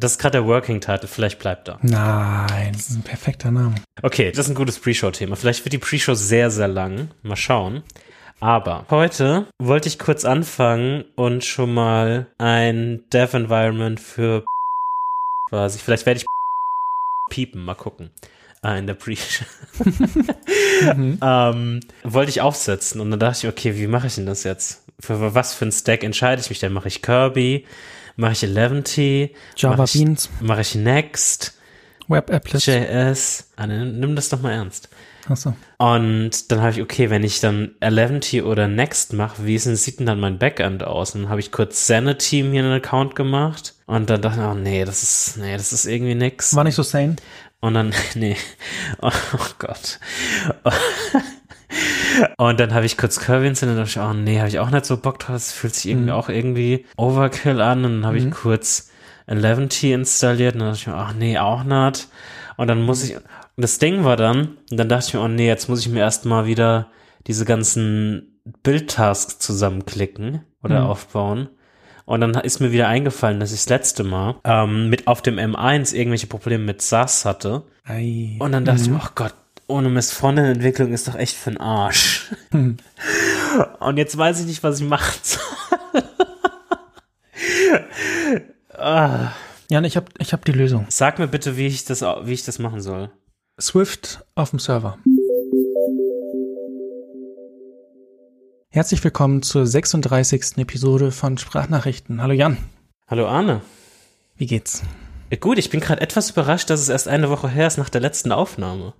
Das 0.00 0.12
ist 0.12 0.18
gerade 0.18 0.38
der 0.38 0.46
Working 0.46 0.80
Title, 0.80 1.08
vielleicht 1.08 1.40
bleibt 1.40 1.68
er. 1.68 1.80
Nein, 1.82 2.72
das 2.72 2.90
ist 2.90 2.96
ein 2.96 3.02
perfekter 3.02 3.50
Name. 3.50 3.74
Okay, 4.02 4.30
das 4.30 4.46
ist 4.46 4.52
ein 4.52 4.54
gutes 4.54 4.78
Pre-Show-Thema. 4.78 5.34
Vielleicht 5.34 5.64
wird 5.64 5.72
die 5.72 5.78
Pre-Show 5.78 6.14
sehr, 6.14 6.52
sehr 6.52 6.68
lang. 6.68 7.08
Mal 7.22 7.34
schauen. 7.34 7.82
Aber 8.38 8.86
heute 8.90 9.48
wollte 9.58 9.88
ich 9.88 9.98
kurz 9.98 10.24
anfangen 10.24 11.04
und 11.16 11.44
schon 11.44 11.74
mal 11.74 12.28
ein 12.38 13.02
Dev-Environment 13.12 13.98
für 13.98 14.44
quasi, 15.48 15.80
vielleicht 15.80 16.06
werde 16.06 16.20
ich 16.20 16.26
piepen, 17.28 17.64
mal 17.64 17.74
gucken. 17.74 18.12
Äh, 18.62 18.78
in 18.78 18.86
der 18.86 18.94
Pre 18.94 19.14
mhm. 20.94 21.18
ähm, 21.20 21.80
wollte 22.04 22.30
ich 22.30 22.40
aufsetzen 22.40 23.00
und 23.00 23.10
dann 23.10 23.18
dachte 23.18 23.46
ich, 23.46 23.52
okay, 23.52 23.74
wie 23.76 23.88
mache 23.88 24.06
ich 24.06 24.14
denn 24.14 24.26
das 24.26 24.44
jetzt? 24.44 24.84
Für 25.00 25.34
was 25.34 25.54
für 25.54 25.66
ein 25.66 25.72
Stack 25.72 26.04
entscheide 26.04 26.40
ich 26.40 26.50
mich 26.50 26.60
denn? 26.60 26.72
Mache 26.72 26.88
ich 26.88 27.02
Kirby? 27.02 27.64
Mache 28.20 28.32
ich 28.32 28.42
11T? 28.42 29.30
Java 29.56 29.76
mach 29.76 29.92
Beans? 29.92 30.28
Mache 30.40 30.62
ich 30.62 30.74
Next? 30.74 31.56
Web 32.08 32.32
Applets? 32.32 32.66
JS? 32.66 33.50
Ah, 33.54 33.68
nimm, 33.68 34.00
nimm 34.00 34.16
das 34.16 34.28
doch 34.28 34.42
mal 34.42 34.50
ernst. 34.50 34.88
Ach 35.28 35.36
so. 35.36 35.54
Und 35.78 36.50
dann 36.50 36.60
habe 36.60 36.72
ich, 36.72 36.82
okay, 36.82 37.10
wenn 37.10 37.22
ich 37.22 37.38
dann 37.38 37.76
11T 37.80 38.42
oder 38.42 38.66
Next 38.66 39.12
mache, 39.12 39.46
wie 39.46 39.56
sieht 39.56 40.00
denn 40.00 40.06
dann 40.06 40.18
mein 40.18 40.36
Backend 40.40 40.82
aus? 40.82 41.14
Und 41.14 41.22
dann 41.22 41.30
habe 41.30 41.38
ich 41.38 41.52
kurz 41.52 41.86
Sanity 41.86 42.42
mir 42.42 42.64
einen 42.64 42.72
Account 42.72 43.14
gemacht 43.14 43.74
und 43.86 44.10
dann 44.10 44.20
dachte 44.20 44.40
ich, 44.40 44.46
oh 44.46 44.54
nee, 44.54 44.84
das 44.84 45.04
ist, 45.04 45.36
nee, 45.36 45.56
das 45.56 45.72
ist 45.72 45.86
irgendwie 45.86 46.16
nix. 46.16 46.56
War 46.56 46.64
nicht 46.64 46.74
so 46.74 46.82
sane? 46.82 47.14
Und 47.60 47.74
dann, 47.74 47.94
nee, 48.16 48.36
oh, 49.00 49.12
oh 49.34 49.46
Gott. 49.60 50.00
Und 52.36 52.60
dann 52.60 52.74
habe 52.74 52.86
ich 52.86 52.96
kurz 52.96 53.16
installiert 53.16 53.62
und 53.62 53.76
dachte 53.76 53.90
ich, 53.90 53.98
oh 53.98 54.12
nee, 54.12 54.38
habe 54.38 54.48
ich 54.48 54.58
auch 54.58 54.70
nicht 54.70 54.86
so 54.86 54.96
Bock 54.96 55.18
drauf. 55.18 55.36
Das 55.36 55.52
fühlt 55.52 55.74
sich 55.74 55.90
irgendwie 55.90 56.10
mhm. 56.10 56.16
auch 56.16 56.28
irgendwie 56.28 56.86
Overkill 56.96 57.60
an. 57.60 57.84
Und 57.84 58.00
dann 58.00 58.06
habe 58.06 58.20
mhm. 58.20 58.28
ich 58.28 58.34
kurz 58.34 58.90
11T 59.28 59.92
installiert 59.92 60.54
und 60.54 60.60
dann 60.60 60.68
dachte 60.70 60.80
ich 60.80 60.86
mir, 60.86 60.94
ach 60.94 61.12
nee, 61.14 61.38
auch 61.38 61.64
nicht. 61.64 62.08
Und 62.56 62.68
dann 62.68 62.82
muss 62.82 63.04
ich, 63.04 63.16
und 63.16 63.22
das 63.56 63.78
Ding 63.78 64.04
war 64.04 64.16
dann, 64.16 64.56
und 64.70 64.76
dann 64.76 64.88
dachte 64.88 65.06
ich 65.08 65.14
mir, 65.14 65.20
oh 65.20 65.28
nee, 65.28 65.46
jetzt 65.46 65.68
muss 65.68 65.80
ich 65.80 65.88
mir 65.88 66.00
erstmal 66.00 66.46
wieder 66.46 66.88
diese 67.26 67.44
ganzen 67.44 68.40
Bildtasks 68.62 69.38
zusammenklicken 69.38 70.42
oder 70.62 70.80
mhm. 70.80 70.86
aufbauen. 70.86 71.48
Und 72.06 72.22
dann 72.22 72.34
ist 72.36 72.60
mir 72.60 72.72
wieder 72.72 72.88
eingefallen, 72.88 73.38
dass 73.38 73.52
ich 73.52 73.58
das 73.58 73.68
letzte 73.68 74.02
Mal 74.02 74.36
ähm, 74.44 74.88
mit 74.88 75.06
auf 75.06 75.20
dem 75.20 75.36
M1 75.36 75.94
irgendwelche 75.94 76.26
Probleme 76.26 76.64
mit 76.64 76.80
SAS 76.80 77.26
hatte. 77.26 77.64
Ei. 77.84 78.36
Und 78.38 78.52
dann 78.52 78.64
dachte 78.64 78.80
mhm. 78.80 78.86
ich 78.86 78.92
mir, 78.92 79.00
oh 79.04 79.10
Gott, 79.14 79.34
ohne 79.68 79.90
Mist, 79.90 80.14
Frontend-Entwicklung 80.14 80.92
ist 80.92 81.06
doch 81.06 81.14
echt 81.14 81.36
für 81.36 81.50
den 81.50 81.60
Arsch. 81.60 82.34
Hm. 82.50 82.78
Und 83.80 83.96
jetzt 83.98 84.16
weiß 84.16 84.40
ich 84.40 84.46
nicht, 84.46 84.62
was 84.62 84.80
ich 84.80 84.86
machen 84.88 85.20
soll. 85.22 86.02
ah. 88.76 89.32
Jan, 89.70 89.84
ich 89.84 89.96
habe 89.96 90.06
ich 90.18 90.32
hab 90.32 90.46
die 90.46 90.52
Lösung. 90.52 90.86
Sag 90.88 91.18
mir 91.18 91.28
bitte, 91.28 91.58
wie 91.58 91.66
ich 91.66 91.84
das, 91.84 92.00
wie 92.00 92.32
ich 92.32 92.44
das 92.44 92.58
machen 92.58 92.80
soll. 92.80 93.10
Swift 93.60 94.24
auf 94.34 94.50
dem 94.50 94.58
Server. 94.58 94.96
Herzlich 98.70 99.04
willkommen 99.04 99.42
zur 99.42 99.66
36. 99.66 100.56
Episode 100.56 101.10
von 101.12 101.36
Sprachnachrichten. 101.36 102.22
Hallo 102.22 102.32
Jan. 102.32 102.56
Hallo 103.06 103.26
Arne. 103.26 103.60
Wie 104.36 104.46
geht's? 104.46 104.82
Gut, 105.40 105.58
ich 105.58 105.68
bin 105.68 105.80
gerade 105.80 106.00
etwas 106.00 106.30
überrascht, 106.30 106.70
dass 106.70 106.80
es 106.80 106.88
erst 106.88 107.08
eine 107.08 107.28
Woche 107.28 107.50
her 107.50 107.66
ist 107.66 107.76
nach 107.76 107.90
der 107.90 108.00
letzten 108.00 108.32
Aufnahme. 108.32 108.94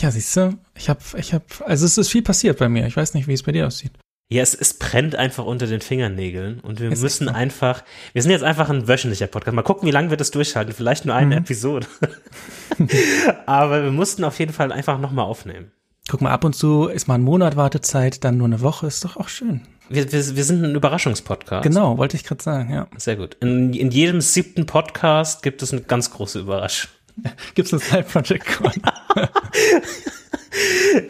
Ja, 0.00 0.10
siehst 0.10 0.36
du, 0.36 0.58
ich 0.74 0.88
habe, 0.88 1.00
ich 1.16 1.32
habe, 1.32 1.44
also 1.64 1.86
es 1.86 1.98
ist 1.98 2.10
viel 2.10 2.22
passiert 2.22 2.58
bei 2.58 2.68
mir. 2.68 2.86
Ich 2.86 2.96
weiß 2.96 3.14
nicht, 3.14 3.28
wie 3.28 3.32
es 3.32 3.42
bei 3.42 3.52
dir 3.52 3.66
aussieht. 3.66 3.92
Ja, 4.30 4.42
es, 4.42 4.54
es 4.54 4.74
brennt 4.74 5.14
einfach 5.14 5.44
unter 5.44 5.66
den 5.66 5.80
Fingernägeln 5.80 6.60
und 6.60 6.80
wir 6.80 6.90
es 6.90 7.00
müssen 7.02 7.28
einfach, 7.28 7.84
wir 8.14 8.22
sind 8.22 8.30
jetzt 8.30 8.42
einfach 8.42 8.70
ein 8.70 8.88
wöchentlicher 8.88 9.26
Podcast. 9.26 9.54
Mal 9.54 9.62
gucken, 9.62 9.86
wie 9.86 9.92
lange 9.92 10.10
wir 10.10 10.16
das 10.16 10.30
durchhalten. 10.30 10.74
Vielleicht 10.74 11.04
nur 11.04 11.14
eine 11.14 11.36
mhm. 11.36 11.42
Episode. 11.42 11.86
Aber 13.46 13.84
wir 13.84 13.92
mussten 13.92 14.24
auf 14.24 14.38
jeden 14.38 14.52
Fall 14.52 14.72
einfach 14.72 14.98
nochmal 14.98 15.26
aufnehmen. 15.26 15.70
Guck 16.08 16.20
mal, 16.20 16.32
ab 16.32 16.44
und 16.44 16.54
zu 16.54 16.88
ist 16.88 17.06
mal 17.06 17.14
ein 17.14 17.22
Monat 17.22 17.56
Wartezeit, 17.56 18.24
dann 18.24 18.36
nur 18.36 18.46
eine 18.46 18.60
Woche, 18.60 18.86
ist 18.86 19.04
doch 19.04 19.16
auch 19.16 19.28
schön. 19.28 19.62
Wir, 19.88 20.10
wir, 20.10 20.36
wir 20.36 20.44
sind 20.44 20.64
ein 20.64 20.74
Überraschungspodcast. 20.74 21.62
Genau, 21.62 21.98
wollte 21.98 22.16
ich 22.16 22.24
gerade 22.24 22.42
sagen, 22.42 22.72
ja. 22.72 22.88
Sehr 22.96 23.16
gut. 23.16 23.36
In, 23.40 23.72
in 23.72 23.90
jedem 23.90 24.20
siebten 24.20 24.66
Podcast 24.66 25.42
gibt 25.42 25.62
es 25.62 25.72
eine 25.72 25.82
ganz 25.82 26.10
große 26.10 26.40
Überraschung. 26.40 26.90
Gibt 27.54 27.66
es 27.66 27.72
ein 27.72 27.78
Side 27.78 28.04
Project 28.04 28.46
Con? 28.46 28.72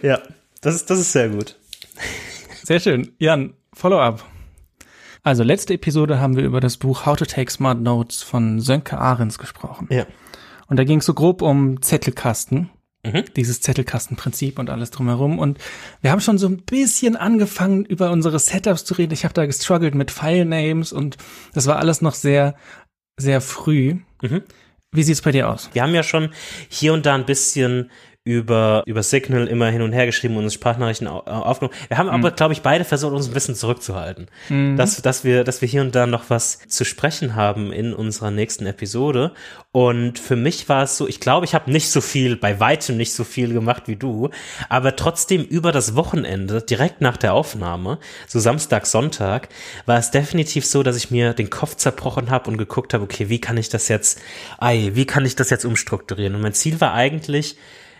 ja, 0.02 0.20
das 0.60 0.74
ist, 0.74 0.90
das 0.90 0.98
ist 0.98 1.12
sehr 1.12 1.28
gut. 1.28 1.56
Sehr 2.62 2.80
schön. 2.80 3.12
Jan, 3.18 3.54
Follow-up. 3.72 4.24
Also, 5.22 5.42
letzte 5.42 5.74
Episode 5.74 6.20
haben 6.20 6.36
wir 6.36 6.44
über 6.44 6.60
das 6.60 6.76
Buch 6.76 7.06
How 7.06 7.16
to 7.16 7.24
Take 7.24 7.50
Smart 7.50 7.80
Notes 7.80 8.22
von 8.22 8.60
Sönke 8.60 8.98
Ahrens 8.98 9.38
gesprochen. 9.38 9.88
Ja. 9.90 10.06
Und 10.66 10.78
da 10.78 10.84
ging 10.84 10.98
es 10.98 11.06
so 11.06 11.14
grob 11.14 11.42
um 11.42 11.80
Zettelkasten 11.82 12.70
Mhm. 13.04 13.24
Dieses 13.36 13.60
Zettelkastenprinzip 13.60 14.58
und 14.58 14.70
alles 14.70 14.90
drumherum. 14.90 15.38
Und 15.38 15.58
wir 16.00 16.10
haben 16.10 16.20
schon 16.20 16.38
so 16.38 16.48
ein 16.48 16.62
bisschen 16.62 17.16
angefangen, 17.16 17.84
über 17.84 18.10
unsere 18.10 18.38
Setups 18.38 18.84
zu 18.84 18.94
reden. 18.94 19.12
Ich 19.12 19.24
habe 19.24 19.34
da 19.34 19.44
gestruggelt 19.46 19.94
mit 19.94 20.10
Filenames 20.10 20.92
und 20.92 21.18
das 21.52 21.66
war 21.66 21.78
alles 21.78 22.00
noch 22.00 22.14
sehr, 22.14 22.54
sehr 23.18 23.40
früh. 23.40 23.96
Mhm. 24.22 24.42
Wie 24.94 25.02
sieht's 25.02 25.22
bei 25.22 25.32
dir 25.32 25.50
aus? 25.50 25.70
Wir 25.72 25.82
haben 25.82 25.94
ja 25.94 26.04
schon 26.04 26.30
hier 26.68 26.92
und 26.92 27.04
da 27.04 27.16
ein 27.16 27.26
bisschen 27.26 27.90
über, 28.26 28.82
über 28.86 29.02
Signal 29.02 29.46
immer 29.48 29.68
hin 29.68 29.82
und 29.82 29.92
her 29.92 30.06
geschrieben 30.06 30.38
und 30.38 30.44
uns 30.44 30.54
Sprachnachrichten 30.54 31.06
aufgenommen. 31.06 31.76
Wir 31.88 31.98
haben 31.98 32.06
mhm. 32.06 32.14
aber, 32.14 32.30
glaube 32.30 32.54
ich, 32.54 32.62
beide 32.62 32.84
versucht, 32.84 33.12
uns 33.12 33.28
ein 33.28 33.34
bisschen 33.34 33.54
zurückzuhalten. 33.54 34.28
Mhm. 34.48 34.78
Dass, 34.78 35.02
dass, 35.02 35.24
wir, 35.24 35.44
dass 35.44 35.60
wir 35.60 35.68
hier 35.68 35.82
und 35.82 35.94
da 35.94 36.06
noch 36.06 36.30
was 36.30 36.58
zu 36.66 36.86
sprechen 36.86 37.34
haben 37.34 37.70
in 37.70 37.92
unserer 37.92 38.30
nächsten 38.30 38.64
Episode. 38.64 39.32
Und 39.72 40.18
für 40.18 40.36
mich 40.36 40.70
war 40.70 40.84
es 40.84 40.96
so, 40.96 41.06
ich 41.06 41.20
glaube, 41.20 41.44
ich 41.44 41.54
habe 41.54 41.70
nicht 41.70 41.90
so 41.90 42.00
viel, 42.00 42.36
bei 42.36 42.60
weitem 42.60 42.96
nicht 42.96 43.12
so 43.12 43.24
viel 43.24 43.52
gemacht 43.52 43.82
wie 43.86 43.96
du, 43.96 44.30
aber 44.70 44.96
trotzdem 44.96 45.42
über 45.42 45.70
das 45.70 45.94
Wochenende, 45.94 46.62
direkt 46.62 47.02
nach 47.02 47.18
der 47.18 47.34
Aufnahme, 47.34 47.98
so 48.26 48.40
Samstag, 48.40 48.86
Sonntag, 48.86 49.50
war 49.84 49.98
es 49.98 50.12
definitiv 50.12 50.64
so, 50.64 50.82
dass 50.82 50.96
ich 50.96 51.10
mir 51.10 51.34
den 51.34 51.50
Kopf 51.50 51.74
zerbrochen 51.76 52.30
habe 52.30 52.50
und 52.50 52.56
geguckt 52.56 52.94
habe, 52.94 53.04
okay, 53.04 53.28
wie 53.28 53.40
kann 53.40 53.58
ich 53.58 53.68
das 53.68 53.88
jetzt, 53.88 54.22
ei, 54.58 54.92
wie 54.94 55.04
kann 55.04 55.26
ich 55.26 55.36
das 55.36 55.50
jetzt 55.50 55.66
umstrukturieren? 55.66 56.34
Und 56.34 56.40
mein 56.40 56.54
Ziel 56.54 56.80
war 56.80 56.94
eigentlich, 56.94 57.56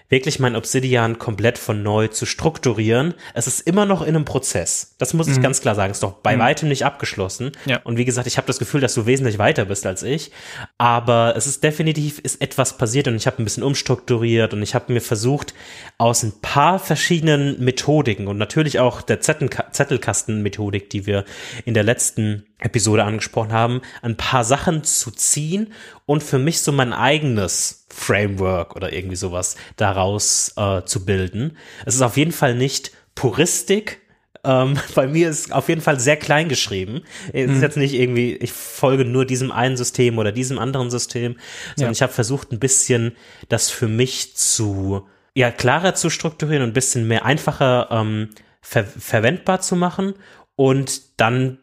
wirklich 0.08 0.38
mein 0.38 0.54
Obsidian 0.54 1.18
komplett 1.18 1.58
von 1.58 1.82
neu 1.82 2.08
zu 2.08 2.26
strukturieren. 2.26 3.14
Es 3.32 3.46
ist 3.46 3.60
immer 3.60 3.86
noch 3.86 4.02
in 4.02 4.08
einem 4.08 4.24
Prozess. 4.24 4.94
Das 4.98 5.14
muss 5.14 5.28
ich 5.28 5.38
mhm. 5.38 5.42
ganz 5.42 5.60
klar 5.60 5.74
sagen. 5.74 5.90
Es 5.90 5.96
ist 5.96 6.02
doch 6.02 6.12
bei 6.14 6.36
mhm. 6.36 6.40
weitem 6.40 6.68
nicht 6.68 6.84
abgeschlossen. 6.84 7.52
Ja. 7.64 7.80
Und 7.84 7.96
wie 7.96 8.04
gesagt, 8.04 8.26
ich 8.26 8.36
habe 8.36 8.46
das 8.46 8.58
Gefühl, 8.58 8.80
dass 8.80 8.94
du 8.94 9.06
wesentlich 9.06 9.38
weiter 9.38 9.64
bist 9.64 9.86
als 9.86 10.02
ich. 10.02 10.30
Aber 10.78 11.34
es 11.36 11.46
ist 11.46 11.64
definitiv 11.64 12.18
ist 12.18 12.40
etwas 12.40 12.76
passiert 12.76 13.08
und 13.08 13.16
ich 13.16 13.26
habe 13.26 13.38
ein 13.38 13.44
bisschen 13.44 13.62
umstrukturiert 13.62 14.52
und 14.52 14.62
ich 14.62 14.74
habe 14.74 14.92
mir 14.92 15.00
versucht, 15.00 15.54
aus 15.98 16.22
ein 16.22 16.32
paar 16.40 16.78
verschiedenen 16.78 17.62
Methodiken 17.64 18.28
und 18.28 18.36
natürlich 18.36 18.78
auch 18.78 19.02
der 19.02 19.20
Zettelkasten-Methodik, 19.20 20.90
die 20.90 21.06
wir 21.06 21.24
in 21.64 21.74
der 21.74 21.82
letzten 21.82 22.46
Episode 22.58 23.04
angesprochen 23.04 23.52
haben, 23.52 23.82
ein 24.02 24.16
paar 24.16 24.44
Sachen 24.44 24.84
zu 24.84 25.10
ziehen 25.10 25.72
und 26.06 26.22
für 26.22 26.38
mich 26.38 26.60
so 26.60 26.72
mein 26.72 26.92
eigenes 26.92 27.83
Framework 27.94 28.76
oder 28.76 28.92
irgendwie 28.92 29.16
sowas 29.16 29.56
daraus 29.76 30.52
äh, 30.56 30.82
zu 30.84 31.04
bilden. 31.04 31.56
Es 31.86 31.94
ist 31.94 32.02
auf 32.02 32.16
jeden 32.16 32.32
Fall 32.32 32.54
nicht 32.54 32.90
Puristik. 33.14 34.00
Ähm, 34.42 34.76
bei 34.94 35.06
mir 35.06 35.28
ist 35.28 35.52
auf 35.52 35.68
jeden 35.68 35.80
Fall 35.80 36.00
sehr 36.00 36.16
klein 36.16 36.48
geschrieben. 36.48 37.02
Es 37.32 37.50
ist 37.50 37.56
mhm. 37.56 37.62
jetzt 37.62 37.76
nicht 37.76 37.94
irgendwie, 37.94 38.34
ich 38.34 38.52
folge 38.52 39.04
nur 39.04 39.24
diesem 39.24 39.52
einen 39.52 39.76
System 39.76 40.18
oder 40.18 40.32
diesem 40.32 40.58
anderen 40.58 40.90
System, 40.90 41.36
sondern 41.76 41.92
ja. 41.92 41.96
ich 41.96 42.02
habe 42.02 42.12
versucht, 42.12 42.52
ein 42.52 42.58
bisschen 42.58 43.12
das 43.48 43.70
für 43.70 43.88
mich 43.88 44.36
zu, 44.36 45.06
ja, 45.34 45.50
klarer 45.50 45.94
zu 45.94 46.10
strukturieren 46.10 46.62
und 46.62 46.70
ein 46.70 46.74
bisschen 46.74 47.06
mehr 47.06 47.24
einfacher 47.24 47.88
ähm, 47.90 48.30
ver 48.60 48.84
verwendbar 48.84 49.60
zu 49.60 49.76
machen 49.76 50.14
und 50.56 51.20
dann 51.20 51.58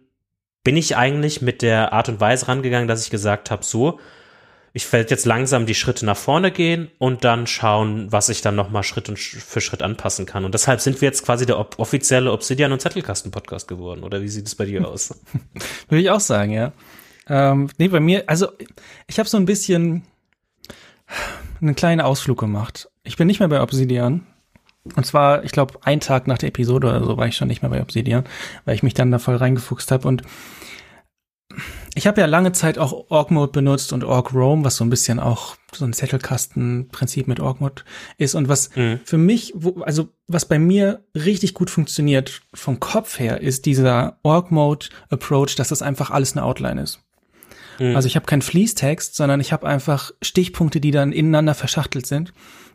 bin 0.64 0.78
ich 0.78 0.96
eigentlich 0.96 1.42
mit 1.42 1.62
der 1.62 1.92
Art 1.92 2.08
und 2.08 2.20
Weise 2.20 2.48
rangegangen, 2.48 2.88
dass 2.88 3.04
ich 3.04 3.10
gesagt 3.10 3.50
habe, 3.50 3.64
so, 3.64 4.00
ich 4.74 4.92
werde 4.94 5.10
jetzt 5.10 5.26
langsam 5.26 5.66
die 5.66 5.76
Schritte 5.76 6.06
nach 6.06 6.16
vorne 6.16 6.52
gehen 6.52 6.90
und 6.98 7.24
dann 7.26 7.46
schauen, 7.46 8.12
was 8.12 8.30
ich 8.30 8.42
dann 8.42 8.56
nochmal 8.56 8.84
Schritt 8.84 9.12
für 9.20 9.60
Schritt 9.60 9.82
anpassen 9.82 10.26
kann. 10.26 10.46
Und 10.46 10.54
deshalb 10.54 10.80
sind 10.80 11.02
wir 11.02 11.08
jetzt 11.08 11.26
quasi 11.26 11.46
der 11.46 11.60
offizielle 11.80 12.32
Obsidian- 12.32 12.72
und 12.72 12.82
Zettelkasten-Podcast 12.82 13.68
geworden. 13.68 14.04
Oder 14.04 14.22
wie 14.22 14.30
sieht 14.30 14.48
es 14.48 14.56
bei 14.56 14.66
dir 14.66 14.88
aus? 14.88 15.20
Würde 15.90 16.02
ich 16.02 16.10
auch 16.10 16.22
sagen, 16.22 16.54
ja. 16.54 16.72
Ähm, 17.28 17.70
nee, 17.78 17.90
bei 17.90 18.00
mir, 18.00 18.24
also 18.28 18.48
ich 19.08 19.20
habe 19.20 19.28
so 19.28 19.38
ein 19.38 19.46
bisschen 19.46 20.04
einen 21.60 21.76
kleinen 21.76 22.02
Ausflug 22.02 22.40
gemacht. 22.40 22.90
Ich 23.04 23.18
bin 23.18 23.28
nicht 23.28 23.40
mehr 23.40 23.50
bei 23.50 23.62
Obsidian. 23.62 24.26
Und 24.96 25.06
zwar, 25.06 25.44
ich 25.44 25.52
glaube, 25.52 25.80
einen 25.84 26.02
Tag 26.02 26.28
nach 26.28 26.38
der 26.38 26.50
Episode 26.50 26.88
oder 26.88 27.04
so 27.04 27.18
war 27.18 27.28
ich 27.28 27.36
schon 27.36 27.50
nicht 27.50 27.62
mehr 27.62 27.70
bei 27.70 27.82
Obsidian, 27.82 28.24
weil 28.66 28.76
ich 28.76 28.84
mich 28.84 28.94
dann 28.94 29.12
da 29.12 29.20
voll 29.20 29.36
reingefuchst 29.36 29.92
habe. 29.92 30.08
Und 30.08 30.24
ich 31.94 32.08
habe 32.08 32.22
ja 32.22 32.28
lange 32.28 32.54
Zeit 32.54 32.78
auch 32.78 33.10
Org-Mode 33.10 33.52
benutzt 33.52 33.92
und 33.92 34.04
Org-Roam, 34.04 34.64
was 34.64 34.78
so 34.78 34.86
ein 34.86 34.90
bisschen 34.90 35.20
auch 35.20 35.56
so 35.74 35.86
ein 35.86 35.94
Zettelkastenprinzip 35.94 37.28
mit 37.28 37.40
Org-Mode 37.40 37.84
ist. 38.18 38.36
Und 38.36 38.48
was 38.48 38.74
mhm. 38.76 39.02
für 39.04 39.18
mich, 39.18 39.54
wo, 39.56 39.82
also 39.82 40.10
was 40.28 40.46
bei 40.46 40.58
mir 40.58 41.04
richtig 41.16 41.54
gut 41.54 41.70
funktioniert 41.70 42.42
vom 42.54 42.80
Kopf 42.80 43.20
her, 43.20 43.42
ist 43.42 43.66
dieser 43.66 44.18
Org-Mode-Approach, 44.24 45.56
dass 45.56 45.70
das 45.70 45.82
einfach 45.82 46.12
alles 46.12 46.34
eine 46.34 46.46
Outline 46.46 46.82
ist. 46.82 47.02
Mhm. 47.80 47.96
Also 47.96 48.08
ich 48.08 48.16
habe 48.16 48.26
keinen 48.26 48.42
Fließtext, 48.42 49.16
sondern 49.16 49.40
ich 49.40 49.54
habe 49.54 49.68
einfach 49.68 50.12
Stichpunkte, 50.22 50.80
die 50.80 50.92
dann 50.92 51.12
ineinander 51.12 51.56
verschachtelt 51.56 52.06
sind. 52.06 52.34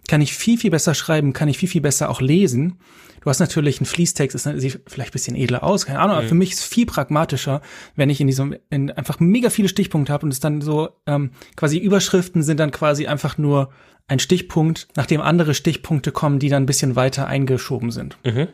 Kann 0.09 0.21
ich 0.21 0.35
viel, 0.35 0.59
viel 0.59 0.71
besser 0.71 0.95
schreiben, 0.95 1.33
kann 1.33 1.49
ich 1.49 1.59
viel, 1.59 1.69
viel 1.69 1.81
besser 1.81 2.11
auch 2.11 2.21
lesen. 2.21 2.79
Du 3.21 3.31
hast 3.31 3.41
natürlich 3.41 3.81
einen 3.81 3.87
Fließtext, 3.87 4.37
ist, 4.37 4.45
sieht 4.45 4.81
vielleicht 4.87 5.11
ein 5.11 5.13
bisschen 5.13 5.35
edler 5.35 5.65
aus, 5.65 5.87
keine 5.87 5.99
Ahnung, 5.99 6.15
mhm. 6.15 6.19
aber 6.21 6.29
für 6.29 6.37
mich 6.37 6.53
ist 6.53 6.61
es 6.61 6.65
viel 6.65 6.87
pragmatischer, 6.87 7.61
wenn 7.97 8.09
ich 8.09 8.21
in 8.21 8.29
diesem, 8.29 8.55
in 8.71 8.93
einfach 8.93 9.19
mega 9.19 9.51
viele 9.51 9.69
Stichpunkte 9.69 10.13
habe 10.13 10.25
und 10.25 10.33
es 10.33 10.39
dann 10.39 10.61
so, 10.61 10.91
ähm, 11.07 11.33
quasi 11.57 11.79
Überschriften 11.79 12.45
sind 12.45 12.61
dann 12.61 12.71
quasi 12.71 13.09
einfach 13.09 13.37
nur 13.37 13.71
ein 14.07 14.21
Stichpunkt, 14.21 14.87
nachdem 14.95 15.21
andere 15.21 15.55
Stichpunkte 15.55 16.13
kommen, 16.13 16.39
die 16.39 16.49
dann 16.49 16.63
ein 16.63 16.67
bisschen 16.67 16.95
weiter 16.95 17.27
eingeschoben 17.27 17.91
sind. 17.91 18.17
Mhm. 18.25 18.47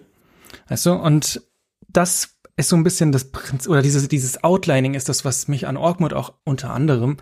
Weißt 0.69 0.87
du, 0.87 0.93
und 0.93 1.43
das 1.89 2.39
ist 2.57 2.69
so 2.69 2.77
ein 2.77 2.85
bisschen 2.85 3.13
das 3.13 3.31
Prinzip, 3.31 3.71
oder 3.71 3.83
dieses, 3.83 4.09
dieses 4.09 4.45
Outlining 4.45 4.95
ist 4.95 5.09
das, 5.09 5.25
was 5.25 5.49
mich 5.49 5.67
an 5.67 5.77
Orkmod 5.77 6.13
auch 6.13 6.35
unter 6.45 6.73
anderem 6.73 7.17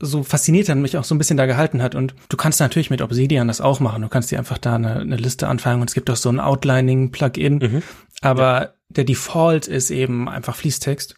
so 0.00 0.22
fasziniert 0.22 0.68
hat 0.68 0.76
und 0.76 0.82
mich 0.82 0.96
auch 0.96 1.04
so 1.04 1.14
ein 1.14 1.18
bisschen 1.18 1.36
da 1.36 1.46
gehalten 1.46 1.82
hat. 1.82 1.94
Und 1.94 2.14
du 2.28 2.36
kannst 2.36 2.60
natürlich 2.60 2.90
mit 2.90 3.02
Obsidian 3.02 3.48
das 3.48 3.60
auch 3.60 3.80
machen. 3.80 4.02
Du 4.02 4.08
kannst 4.08 4.30
dir 4.30 4.38
einfach 4.38 4.58
da 4.58 4.74
eine, 4.74 5.00
eine 5.00 5.16
Liste 5.16 5.48
anfangen 5.48 5.80
und 5.80 5.90
es 5.90 5.94
gibt 5.94 6.10
auch 6.10 6.16
so 6.16 6.28
ein 6.28 6.40
Outlining-Plugin. 6.40 7.58
Mhm. 7.58 7.82
Aber 8.20 8.62
ja. 8.62 8.74
der 8.88 9.04
Default 9.04 9.68
ist 9.68 9.90
eben 9.90 10.28
einfach 10.28 10.56
Fließtext. 10.56 11.16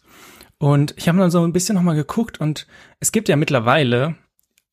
Und 0.59 0.93
ich 0.97 1.07
habe 1.07 1.17
dann 1.17 1.31
so 1.31 1.43
ein 1.43 1.53
bisschen 1.53 1.75
nochmal 1.75 1.95
geguckt 1.95 2.39
und 2.39 2.67
es 2.99 3.11
gibt 3.11 3.29
ja 3.29 3.35
mittlerweile 3.35 4.15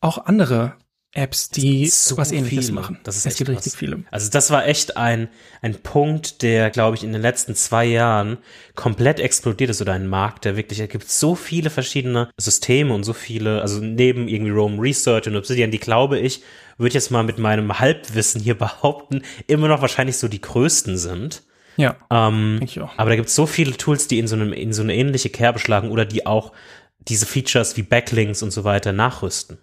auch 0.01 0.27
andere 0.27 0.75
Apps, 1.17 1.49
die 1.49 1.87
so 1.87 2.17
was 2.17 2.33
ähnliches 2.33 2.67
viele. 2.67 2.81
machen. 2.81 2.99
Das 3.05 3.17
ist 3.17 3.25
es 3.25 3.37
gibt 3.37 3.49
krass. 3.49 3.59
richtig 3.65 3.79
viele. 3.79 4.03
Also 4.11 4.31
das 4.31 4.51
war 4.51 4.67
echt 4.67 4.97
ein, 4.97 5.29
ein 5.63 5.75
Punkt, 5.77 6.43
der, 6.43 6.71
glaube 6.71 6.97
ich, 6.97 7.05
in 7.05 7.13
den 7.13 7.23
letzten 7.23 7.55
zwei 7.55 7.85
Jahren 7.85 8.39
komplett 8.75 9.21
explodiert 9.21 9.71
ist 9.71 9.81
oder 9.81 9.93
ein 9.93 10.09
Markt, 10.09 10.45
der 10.45 10.57
wirklich, 10.57 10.81
es 10.81 10.89
gibt 10.89 11.09
so 11.09 11.37
viele 11.37 11.71
verschiedene 11.71 12.31
Systeme 12.37 12.93
und 12.93 13.05
so 13.05 13.13
viele, 13.13 13.63
also 13.63 13.81
neben 13.81 14.27
irgendwie 14.27 14.51
Rome 14.51 14.83
Research 14.83 15.29
und 15.29 15.37
Obsidian, 15.37 15.71
die 15.71 15.79
glaube 15.79 16.19
ich, 16.19 16.43
würde 16.79 16.89
ich 16.89 16.95
jetzt 16.95 17.13
mal 17.13 17.23
mit 17.23 17.39
meinem 17.39 17.79
Halbwissen 17.79 18.41
hier 18.41 18.55
behaupten, 18.59 19.23
immer 19.47 19.69
noch 19.69 19.81
wahrscheinlich 19.81 20.17
so 20.17 20.27
die 20.27 20.41
größten 20.41 20.99
sind. 20.99 21.45
Ja. 21.77 21.97
Ähm, 22.11 22.61
ich 22.63 22.81
auch. 22.81 22.93
Aber 22.97 23.11
da 23.11 23.17
gibt 23.17 23.29
es 23.29 23.37
so 23.37 23.47
viele 23.47 23.77
Tools, 23.77 24.09
die 24.09 24.19
in 24.19 24.27
so, 24.27 24.35
einem, 24.35 24.53
in 24.53 24.73
so 24.73 24.83
eine 24.83 24.95
ähnliche 24.95 25.31
Kerbe 25.31 25.61
schlagen 25.61 25.91
oder 25.91 26.05
die 26.05 26.27
auch 26.27 26.53
diese 26.99 27.27
Features 27.27 27.77
wie 27.77 27.83
Backlinks 27.83 28.43
und 28.43 28.51
so 28.51 28.65
weiter 28.65 28.93
nachrüsten. 28.93 29.59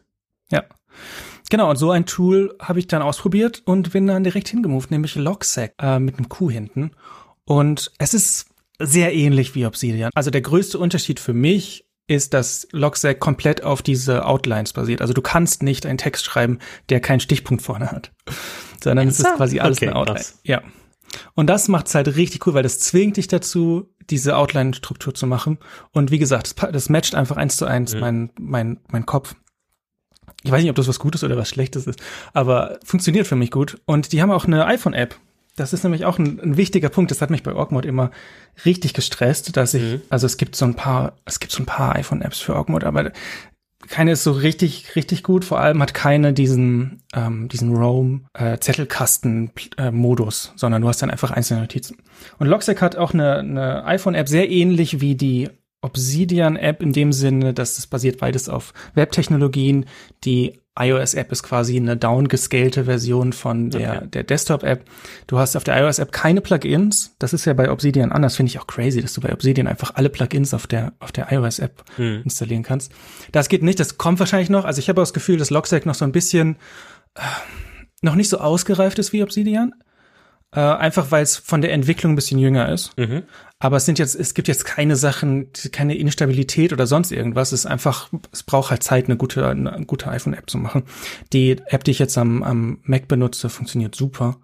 Ja. 0.49 0.63
Genau, 1.51 1.69
und 1.69 1.75
so 1.75 1.91
ein 1.91 2.05
Tool 2.05 2.55
habe 2.61 2.79
ich 2.79 2.87
dann 2.87 3.01
ausprobiert 3.01 3.61
und 3.65 3.91
bin 3.91 4.07
dann 4.07 4.23
direkt 4.23 4.47
hingemoved, 4.47 4.89
nämlich 4.89 5.15
Logsack 5.15 5.73
äh, 5.81 5.99
mit 5.99 6.15
einem 6.15 6.29
Q 6.29 6.49
hinten. 6.49 6.91
Und 7.43 7.91
es 7.97 8.13
ist 8.13 8.45
sehr 8.79 9.13
ähnlich 9.13 9.53
wie 9.53 9.65
Obsidian. 9.65 10.11
Also 10.15 10.31
der 10.31 10.39
größte 10.39 10.79
Unterschied 10.79 11.19
für 11.19 11.33
mich 11.33 11.85
ist, 12.07 12.33
dass 12.33 12.69
Logsack 12.71 13.19
komplett 13.19 13.63
auf 13.63 13.81
diese 13.81 14.25
Outlines 14.25 14.71
basiert. 14.71 15.01
Also 15.01 15.13
du 15.13 15.21
kannst 15.21 15.61
nicht 15.61 15.85
einen 15.85 15.97
Text 15.97 16.23
schreiben, 16.23 16.59
der 16.87 17.01
keinen 17.01 17.19
Stichpunkt 17.19 17.61
vorne 17.61 17.91
hat, 17.91 18.13
sondern 18.81 19.09
es 19.09 19.19
ist 19.19 19.35
quasi 19.35 19.59
alles 19.59 19.79
okay, 19.79 19.87
eine 19.87 19.97
Outline. 19.97 20.19
Krass. 20.19 20.39
Ja. 20.43 20.61
Und 21.33 21.47
das 21.47 21.67
macht 21.67 21.87
es 21.87 21.95
halt 21.95 22.15
richtig 22.15 22.47
cool, 22.47 22.53
weil 22.53 22.63
das 22.63 22.79
zwingt 22.79 23.17
dich 23.17 23.27
dazu, 23.27 23.93
diese 24.09 24.37
Outline-Struktur 24.37 25.13
zu 25.13 25.27
machen. 25.27 25.57
Und 25.91 26.11
wie 26.11 26.19
gesagt, 26.19 26.61
das, 26.61 26.71
das 26.71 26.87
matcht 26.87 27.13
einfach 27.13 27.35
eins 27.35 27.57
zu 27.57 27.65
eins 27.65 27.93
mhm. 27.93 27.99
mein, 27.99 28.29
mein, 28.39 28.79
mein 28.89 29.05
Kopf 29.05 29.35
ich 30.43 30.51
weiß 30.51 30.61
nicht, 30.61 30.69
ob 30.69 30.75
das 30.75 30.87
was 30.87 30.99
Gutes 30.99 31.23
oder 31.23 31.37
was 31.37 31.49
Schlechtes 31.49 31.87
ist, 31.87 31.99
aber 32.33 32.77
funktioniert 32.83 33.25
für 33.27 33.35
mich 33.35 33.51
gut. 33.51 33.79
Und 33.85 34.11
die 34.11 34.21
haben 34.21 34.31
auch 34.31 34.45
eine 34.45 34.65
iPhone-App. 34.65 35.15
Das 35.55 35.73
ist 35.73 35.83
nämlich 35.83 36.05
auch 36.05 36.17
ein, 36.17 36.39
ein, 36.39 36.55
wichtiger 36.57 36.89
Punkt. 36.89 37.11
Das 37.11 37.21
hat 37.21 37.29
mich 37.29 37.43
bei 37.43 37.53
Orgmod 37.53 37.85
immer 37.85 38.09
richtig 38.65 38.93
gestresst, 38.93 39.55
dass 39.57 39.73
ich, 39.73 39.83
mhm. 39.83 40.01
also 40.09 40.25
es 40.25 40.37
gibt 40.37 40.55
so 40.55 40.63
ein 40.65 40.75
paar, 40.75 41.17
es 41.25 41.39
gibt 41.39 41.51
so 41.51 41.61
ein 41.61 41.65
paar 41.65 41.95
iPhone-Apps 41.95 42.39
für 42.39 42.55
Orgmod, 42.55 42.85
aber 42.85 43.11
keine 43.87 44.11
ist 44.13 44.23
so 44.23 44.31
richtig, 44.31 44.95
richtig 44.95 45.23
gut. 45.23 45.43
Vor 45.43 45.59
allem 45.59 45.81
hat 45.81 45.93
keine 45.93 46.31
diesen, 46.33 47.03
ähm, 47.13 47.49
diesen 47.49 47.75
Roam-Zettelkasten-Modus, 47.75 50.53
sondern 50.55 50.81
du 50.81 50.87
hast 50.87 51.01
dann 51.01 51.11
einfach 51.11 51.31
einzelne 51.31 51.59
Notizen. 51.61 51.97
Und 52.39 52.47
Logsack 52.47 52.81
hat 52.81 52.95
auch 52.95 53.13
eine, 53.13 53.39
eine 53.39 53.83
iPhone-App 53.85 54.29
sehr 54.29 54.49
ähnlich 54.49 55.01
wie 55.01 55.15
die 55.15 55.49
Obsidian-App 55.81 56.81
in 56.81 56.93
dem 56.93 57.11
Sinne, 57.11 57.53
dass 57.53 57.77
es 57.77 57.87
basiert 57.87 58.19
beides 58.19 58.49
auf 58.49 58.73
Webtechnologien. 58.93 59.85
Die 60.23 60.59
iOS-App 60.79 61.31
ist 61.31 61.43
quasi 61.43 61.75
eine 61.75 61.97
downgescalte 61.97 62.85
Version 62.85 63.33
von 63.33 63.71
der, 63.71 63.97
okay. 63.97 64.07
der 64.13 64.23
Desktop-App. 64.23 64.85
Du 65.27 65.37
hast 65.37 65.55
auf 65.55 65.63
der 65.63 65.77
iOS-App 65.81 66.11
keine 66.11 66.39
Plugins. 66.39 67.15
Das 67.19 67.33
ist 67.33 67.45
ja 67.45 67.53
bei 67.53 67.71
Obsidian 67.71 68.11
anders. 68.11 68.37
Finde 68.37 68.51
ich 68.51 68.59
auch 68.59 68.67
crazy, 68.67 69.01
dass 69.01 69.13
du 69.13 69.21
bei 69.21 69.33
Obsidian 69.33 69.67
einfach 69.67 69.95
alle 69.95 70.09
Plugins 70.09 70.53
auf 70.53 70.67
der, 70.67 70.93
auf 70.99 71.11
der 71.11 71.31
iOS-App 71.31 71.83
hm. 71.97 72.21
installieren 72.23 72.63
kannst. 72.63 72.91
Das 73.31 73.49
geht 73.49 73.63
nicht. 73.63 73.79
Das 73.79 73.97
kommt 73.97 74.19
wahrscheinlich 74.19 74.49
noch. 74.49 74.63
Also 74.63 74.79
ich 74.79 74.87
habe 74.87 75.01
das 75.01 75.13
Gefühl, 75.13 75.37
dass 75.37 75.49
Logstack 75.49 75.85
noch 75.85 75.95
so 75.95 76.05
ein 76.05 76.13
bisschen 76.13 76.55
äh, 77.15 77.21
noch 78.01 78.15
nicht 78.15 78.29
so 78.29 78.37
ausgereift 78.37 78.97
ist 78.99 79.11
wie 79.13 79.23
Obsidian. 79.23 79.73
Äh, 80.53 80.59
einfach 80.59 81.11
weil 81.11 81.23
es 81.23 81.37
von 81.37 81.61
der 81.61 81.71
Entwicklung 81.71 82.13
ein 82.13 82.15
bisschen 82.15 82.39
jünger 82.39 82.69
ist. 82.69 82.97
Mhm. 82.97 83.23
Aber 83.59 83.77
es 83.77 83.85
sind 83.85 83.99
jetzt, 83.99 84.15
es 84.15 84.33
gibt 84.33 84.47
jetzt 84.47 84.65
keine 84.65 84.95
Sachen, 84.95 85.49
keine 85.71 85.95
Instabilität 85.95 86.73
oder 86.73 86.87
sonst 86.87 87.11
irgendwas. 87.11 87.51
Es 87.51 87.61
ist 87.61 87.65
einfach, 87.67 88.09
es 88.31 88.43
braucht 88.43 88.71
halt 88.71 88.83
Zeit, 88.83 89.05
eine 89.05 89.17
gute, 89.17 89.47
eine 89.47 89.85
gute 89.85 90.09
iPhone-App 90.09 90.49
zu 90.49 90.57
machen. 90.57 90.83
Die 91.31 91.57
App, 91.67 91.83
die 91.83 91.91
ich 91.91 91.99
jetzt 91.99 92.17
am, 92.17 92.43
am 92.43 92.79
Mac 92.83 93.07
benutze, 93.07 93.49
funktioniert 93.49 93.95
super. 93.95 94.37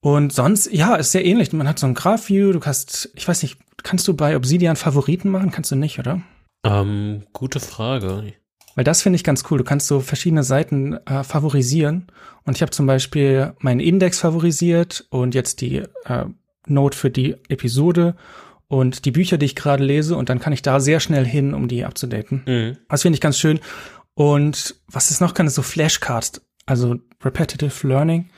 Und 0.00 0.32
sonst, 0.32 0.70
ja, 0.72 0.96
ist 0.96 1.12
sehr 1.12 1.24
ähnlich. 1.24 1.52
Man 1.52 1.68
hat 1.68 1.78
so 1.78 1.86
ein 1.86 1.94
Graph-View, 1.94 2.52
du 2.52 2.60
kannst, 2.60 3.10
ich 3.14 3.26
weiß 3.26 3.42
nicht, 3.42 3.58
kannst 3.82 4.06
du 4.08 4.14
bei 4.14 4.36
Obsidian 4.36 4.76
Favoriten 4.76 5.30
machen? 5.30 5.50
Kannst 5.50 5.70
du 5.70 5.76
nicht, 5.76 5.98
oder? 5.98 6.20
Ähm, 6.64 7.22
gute 7.32 7.60
Frage. 7.60 8.34
Weil 8.76 8.84
das 8.84 9.02
finde 9.02 9.16
ich 9.16 9.24
ganz 9.24 9.42
cool. 9.50 9.58
Du 9.58 9.64
kannst 9.64 9.88
so 9.88 10.00
verschiedene 10.00 10.44
Seiten 10.44 10.92
äh, 11.06 11.24
favorisieren. 11.24 12.06
Und 12.44 12.56
ich 12.56 12.62
habe 12.62 12.70
zum 12.70 12.86
Beispiel 12.86 13.54
meinen 13.58 13.80
Index 13.80 14.20
favorisiert 14.20 15.06
und 15.10 15.34
jetzt 15.34 15.60
die 15.62 15.78
äh, 16.04 16.26
Note 16.68 16.96
für 16.96 17.10
die 17.10 17.36
Episode 17.48 18.14
und 18.68 19.04
die 19.04 19.10
Bücher, 19.10 19.38
die 19.38 19.46
ich 19.46 19.56
gerade 19.56 19.82
lese. 19.82 20.14
Und 20.14 20.28
dann 20.28 20.38
kann 20.38 20.52
ich 20.52 20.62
da 20.62 20.78
sehr 20.78 21.00
schnell 21.00 21.24
hin, 21.24 21.54
um 21.54 21.66
die 21.66 21.84
abzudaten. 21.84 22.42
Mhm. 22.46 22.76
Das 22.88 23.02
finde 23.02 23.16
ich 23.16 23.20
ganz 23.20 23.38
schön. 23.38 23.58
Und 24.14 24.76
was 24.86 25.10
es 25.10 25.20
noch 25.20 25.34
kann, 25.34 25.46
ist 25.46 25.54
so 25.54 25.62
Flashcards, 25.62 26.42
also 26.66 26.96
Repetitive 27.24 27.88
Learning 27.88 28.28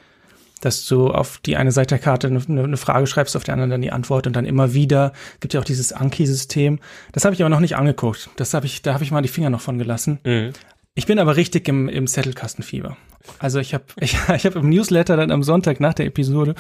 dass 0.61 0.87
du 0.87 1.09
auf 1.09 1.39
die 1.39 1.57
eine 1.57 1.73
Seite 1.73 1.95
der 1.95 1.99
Karte 1.99 2.27
eine, 2.27 2.43
eine, 2.47 2.77
Frage 2.77 3.07
schreibst, 3.07 3.37
auf 3.37 3.45
der 3.45 3.55
anderen 3.55 3.71
dann 3.71 3.83
die 3.83 3.93
Antwort 3.93 4.27
und 4.27 4.35
dann 4.35 4.45
immer 4.45 4.75
wieder. 4.75 5.13
Gibt 5.41 5.55
ja 5.55 5.61
auch 5.61 5.65
dieses 5.65 5.93
Anki-System. 5.93 6.81
Das 7.13 7.25
habe 7.25 7.35
ich 7.35 7.43
aber 7.43 7.49
noch 7.49 7.61
nicht 7.61 7.77
angeguckt. 7.77 8.31
Das 8.37 8.55
habe 8.55 8.67
ich, 8.67 8.83
da 8.83 8.95
habe 8.95 9.05
ich 9.05 9.11
mal 9.11 9.23
die 9.23 9.29
Finger 9.29 9.51
noch 9.51 9.61
von 9.61 9.79
gelassen. 9.79 10.21
Mhm. 10.25 10.53
Ich 10.95 11.07
bin 11.07 11.19
aber 11.19 11.37
richtig 11.37 11.69
im, 11.69 11.89
im 11.89 12.07
Zettelkastenfieber. 12.07 12.97
Also 13.39 13.61
ich 13.61 13.75
habe 13.75 13.85
ich, 14.01 14.17
ich 14.35 14.47
hab 14.47 14.57
im 14.57 14.69
Newsletter 14.69 15.17
dann 15.17 15.31
am 15.31 15.43
Sonntag 15.43 15.81
nach 15.81 15.95
der 15.95 16.07
Episode 16.07 16.55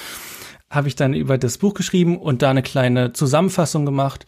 habe 0.70 0.88
ich 0.88 0.96
dann 0.96 1.14
über 1.14 1.38
das 1.38 1.58
Buch 1.58 1.74
geschrieben 1.74 2.18
und 2.18 2.42
da 2.42 2.50
eine 2.50 2.62
kleine 2.62 3.12
Zusammenfassung 3.12 3.86
gemacht, 3.86 4.26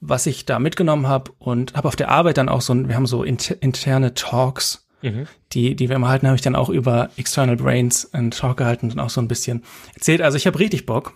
was 0.00 0.26
ich 0.26 0.46
da 0.46 0.58
mitgenommen 0.58 1.08
habe 1.08 1.32
und 1.38 1.74
habe 1.74 1.88
auf 1.88 1.96
der 1.96 2.10
Arbeit 2.10 2.38
dann 2.38 2.48
auch 2.48 2.60
so, 2.60 2.74
wir 2.88 2.94
haben 2.94 3.06
so 3.06 3.22
inter, 3.22 3.60
interne 3.60 4.14
Talks 4.14 4.86
Mhm. 5.02 5.26
Die, 5.52 5.74
die 5.74 5.88
wir 5.88 5.96
immer 5.96 6.08
halten, 6.08 6.26
habe 6.26 6.36
ich 6.36 6.42
dann 6.42 6.56
auch 6.56 6.68
über 6.68 7.10
External 7.16 7.56
Brains 7.56 8.12
einen 8.12 8.30
Talk 8.30 8.58
gehalten 8.58 8.90
und 8.90 8.98
auch 8.98 9.10
so 9.10 9.20
ein 9.20 9.28
bisschen 9.28 9.64
erzählt. 9.94 10.20
Also 10.22 10.36
ich 10.36 10.46
habe 10.46 10.58
richtig 10.58 10.86
Bock. 10.86 11.14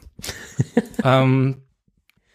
ähm, 1.05 1.63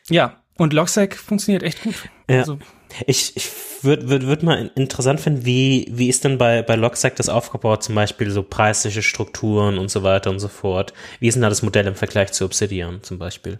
ja, 0.10 0.44
und 0.58 0.74
Logsack 0.74 1.16
funktioniert 1.16 1.64
echt 1.64 1.82
gut. 1.84 1.96
Ja. 2.30 2.40
Also, 2.40 2.60
ich 3.08 3.36
ich 3.36 3.50
würde 3.82 4.10
würd, 4.10 4.26
würd 4.26 4.44
mal 4.44 4.72
interessant 4.76 5.20
finden, 5.20 5.46
wie, 5.46 5.88
wie 5.90 6.10
ist 6.10 6.26
denn 6.26 6.38
bei, 6.38 6.62
bei 6.62 6.76
Logsack 6.76 7.16
das 7.16 7.30
aufgebaut, 7.30 7.84
zum 7.84 7.96
Beispiel 7.96 8.30
so 8.30 8.44
preisliche 8.44 9.02
Strukturen 9.02 9.78
und 9.78 9.90
so 9.90 10.04
weiter 10.04 10.30
und 10.30 10.40
so 10.40 10.48
fort. 10.48 10.94
Wie 11.20 11.28
ist 11.28 11.36
denn 11.36 11.44
da 11.44 11.50
das 11.50 11.62
Modell 11.62 11.88
im 11.88 11.96
Vergleich 11.96 12.32
zu 12.34 12.46
Obsidian 12.46 13.02
zum 13.04 13.18
Beispiel? 13.18 13.60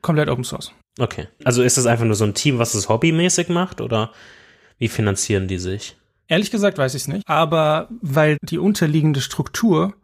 Komplett 0.00 0.28
Open 0.28 0.44
Source. 0.44 0.72
Okay. 0.98 1.26
Also 1.44 1.62
ist 1.62 1.76
das 1.76 1.86
einfach 1.86 2.04
nur 2.04 2.14
so 2.14 2.24
ein 2.24 2.34
Team, 2.34 2.58
was 2.58 2.72
das 2.72 2.88
hobbymäßig 2.88 3.48
macht 3.48 3.80
oder 3.80 4.12
wie 4.78 4.88
finanzieren 4.88 5.48
die 5.48 5.58
sich? 5.58 5.96
Ehrlich 6.28 6.50
gesagt 6.50 6.78
weiß 6.78 6.94
ich 6.94 7.02
es 7.02 7.08
nicht. 7.08 7.28
Aber 7.28 7.88
weil 8.02 8.36
die 8.42 8.58
unterliegende 8.58 9.20
Struktur 9.20 9.94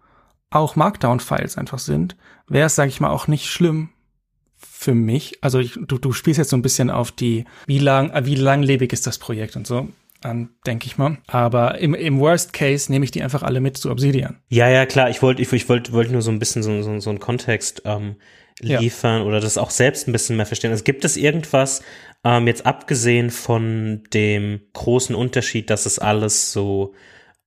auch 0.51 0.77
Markdown-Files 0.77 1.59
einfach 1.59 1.79
sind, 1.79 2.17
wäre 2.49 2.67
es, 2.67 2.75
sage 2.75 2.89
ich 2.89 3.01
mal, 3.01 3.11
auch 3.11 3.29
nicht 3.29 3.47
schlimm 3.47 3.91
für 4.57 4.95
mich. 4.95 5.39
Also 5.43 5.59
ich, 5.59 5.79
du, 5.87 5.99
du 5.99 6.13
spielst 6.13 6.39
jetzt 6.39 6.51
so 6.51 6.57
ein 6.57 6.63
bisschen 6.63 6.91
auf 6.91 7.13
die, 7.13 7.45
wie 7.67 7.79
lang, 7.79 8.11
äh, 8.11 8.25
wie 8.25 8.35
langlebig 8.35 8.93
ist 8.93 9.07
das 9.07 9.19
Projekt 9.19 9.57
und 9.57 9.67
so 9.67 9.89
an, 10.23 10.51
denke 10.67 10.87
ich 10.87 10.97
mal. 10.97 11.19
Aber 11.27 11.79
im, 11.79 11.95
im 11.95 12.19
Worst 12.19 12.53
Case 12.53 12.91
nehme 12.91 13.05
ich 13.05 13.11
die 13.11 13.23
einfach 13.23 13.43
alle 13.43 13.61
mit 13.61 13.77
zu 13.77 13.91
Obsidian. 13.91 14.39
Ja, 14.49 14.69
ja, 14.69 14.87
klar. 14.87 15.11
Ich 15.11 15.23
wollte 15.23 15.43
ich, 15.43 15.53
ich 15.53 15.69
wollte 15.69 15.93
wollte 15.93 16.13
nur 16.13 16.23
so 16.23 16.31
ein 16.31 16.39
bisschen 16.39 16.63
so, 16.63 16.83
so, 16.83 16.99
so 16.99 17.11
einen 17.11 17.21
Kontext 17.21 17.83
ähm, 17.85 18.17
liefern 18.61 19.23
ja. 19.23 19.27
oder 19.27 19.41
das 19.41 19.59
auch 19.59 19.71
selbst 19.71 20.09
ein 20.09 20.13
bisschen 20.13 20.37
mehr 20.37 20.47
verstehen. 20.47 20.71
Also 20.71 20.85
gibt 20.85 21.05
es 21.05 21.17
irgendwas, 21.17 21.83
ähm, 22.25 22.47
jetzt 22.47 22.67
abgesehen 22.67 23.31
von 23.31 24.03
dem 24.13 24.61
großen 24.73 25.15
Unterschied, 25.15 25.71
dass 25.71 25.87
es 25.87 25.99
alles 25.99 26.53
so 26.53 26.95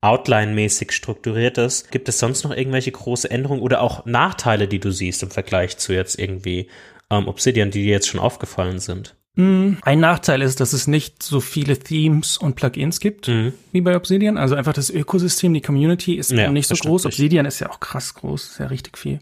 Outline-mäßig 0.02 0.92
strukturiert 0.92 1.58
ist, 1.58 1.92
gibt 1.92 2.08
es 2.08 2.20
sonst 2.20 2.44
noch 2.44 2.56
irgendwelche 2.56 2.92
große 2.92 3.30
Änderungen 3.32 3.62
oder 3.62 3.82
auch 3.82 4.06
Nachteile, 4.06 4.68
die 4.68 4.80
du 4.80 4.92
siehst 4.92 5.24
im 5.24 5.32
Vergleich 5.32 5.78
zu 5.78 5.94
jetzt 5.94 6.20
irgendwie 6.20 6.70
ähm, 7.10 7.28
Obsidian, 7.28 7.72
die 7.72 7.84
dir 7.84 7.92
jetzt 7.94 8.08
schon 8.08 8.20
aufgefallen 8.20 8.80
sind? 8.80 9.16
Ein 9.40 10.00
Nachteil 10.00 10.42
ist, 10.42 10.60
dass 10.62 10.74
es 10.74 10.88
nicht 10.88 11.22
so 11.22 11.42
viele 11.42 11.78
Themes 11.78 12.38
und 12.40 12.56
Plugins 12.56 13.00
gibt 13.00 13.28
Mhm. 13.28 13.54
wie 13.72 13.82
bei 13.82 13.96
Obsidian. 13.96 14.36
Also 14.36 14.56
einfach 14.56 14.74
das 14.74 14.90
Ökosystem, 14.90 15.54
die 15.54 15.62
Community 15.62 16.16
ist 16.16 16.32
Ja, 16.32 16.50
nicht 16.50 16.68
so 16.68 16.74
groß. 16.74 17.06
Obsidian 17.06 17.46
ist 17.46 17.60
ja 17.60 17.70
auch 17.70 17.80
krass 17.80 18.16
groß, 18.16 18.52
ist 18.52 18.60
ja 18.60 18.66
richtig 18.66 18.98
viel. 18.98 19.20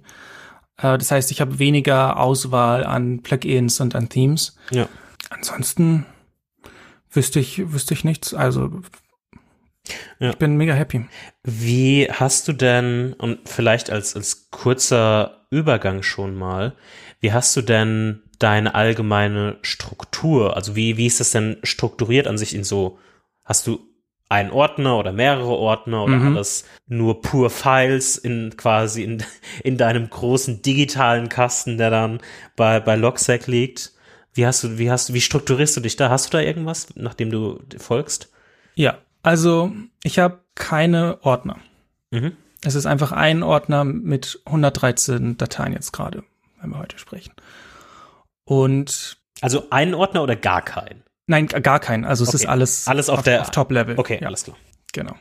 Äh, 0.78 0.98
Das 0.98 1.12
heißt, 1.12 1.32
ich 1.32 1.42
habe 1.42 1.60
weniger 1.60 2.18
Auswahl 2.20 2.84
an 2.84 3.22
Plugins 3.22 3.80
und 3.80 3.96
an 3.96 4.10
Themes. 4.10 4.58
Ja. 4.72 4.88
Ansonsten 5.30 6.06
wüsste 7.12 7.40
ich, 7.40 7.72
wüsste 7.72 7.94
ich 7.94 8.04
nichts. 8.04 8.34
Also 8.34 8.82
Ja. 10.20 10.32
ich 10.32 10.38
bin 10.38 10.58
mega 10.58 10.74
happy. 10.74 11.06
Wie 11.44 12.10
hast 12.12 12.48
du 12.48 12.54
denn, 12.54 13.14
und 13.14 13.48
vielleicht 13.48 13.90
als, 13.90 14.16
als 14.16 14.50
kurzer 14.52 15.46
Übergang 15.50 16.04
schon 16.04 16.36
mal, 16.36 16.74
wie 17.20 17.32
hast 17.34 17.56
du 17.56 17.62
denn 17.62 18.22
deine 18.40 18.76
allgemeine 18.76 19.58
Struktur? 19.62 20.56
Also 20.56 20.76
wie, 20.76 20.98
wie 20.98 21.06
ist 21.06 21.20
das 21.20 21.32
denn 21.32 21.58
strukturiert 21.64 22.28
an 22.28 22.38
sich 22.38 22.54
in 22.56 22.64
so, 22.64 23.00
hast 23.44 23.68
du 23.68 23.80
einen 24.30 24.50
Ordner 24.52 24.98
oder 24.98 25.12
mehrere 25.12 25.48
Ordner 25.54 26.04
oder 26.04 26.16
Mhm. 26.18 26.36
alles 26.36 26.66
nur 26.88 27.22
pur 27.22 27.50
Files 27.50 28.18
in 28.18 28.58
quasi 28.58 29.04
in, 29.04 29.24
in 29.64 29.78
deinem 29.78 30.10
großen 30.10 30.62
digitalen 30.62 31.30
Kasten, 31.30 31.78
der 31.78 31.90
dann 31.92 32.20
bei, 32.56 32.80
bei 32.80 32.96
Logstack 32.96 33.48
liegt? 33.48 33.92
Wie 34.34 34.46
hast 34.46 34.64
du, 34.64 34.78
wie 34.78 34.92
hast 34.92 35.10
du, 35.10 35.14
wie 35.14 35.22
strukturierst 35.22 35.78
du 35.78 35.82
dich 35.82 35.96
da? 35.96 36.10
Hast 36.10 36.28
du 36.34 36.38
da 36.38 36.44
irgendwas, 36.44 36.88
nachdem 36.96 37.30
du 37.30 37.60
folgst? 37.78 38.32
Ja, 38.76 38.98
also 39.24 39.72
ich 40.04 40.20
habe 40.20 40.40
keine 40.56 41.20
Ordner. 41.24 41.58
Mhm. 42.12 42.36
Es 42.64 42.76
ist 42.76 42.86
einfach 42.88 43.12
ein 43.12 43.44
Ordner 43.44 43.84
mit 43.84 44.42
113 44.46 45.38
Dateien 45.38 45.74
jetzt 45.74 45.94
gerade, 45.94 46.24
wenn 46.60 46.72
wir 46.72 46.80
heute 46.80 46.98
sprechen. 46.98 47.32
Und 48.44 49.18
Also 49.42 49.70
einen 49.70 49.94
Ordner 49.94 50.24
oder 50.24 50.36
gar 50.36 50.62
keinen? 50.62 51.04
Nein, 51.28 51.48
gar 51.48 51.80
keinen. 51.80 52.06
Also 52.06 52.24
es 52.24 52.30
Okay. 52.30 52.38
ist 52.38 52.46
alles, 52.48 52.88
Alles 52.88 53.10
auf 53.10 53.22
der- 53.24 53.42
auf 53.42 53.52
Top-Level. 53.52 53.98
Okay, 53.98 54.20
ja, 54.22 54.28
alles 54.28 54.44
klar. 54.44 54.58
genau. 54.94 55.16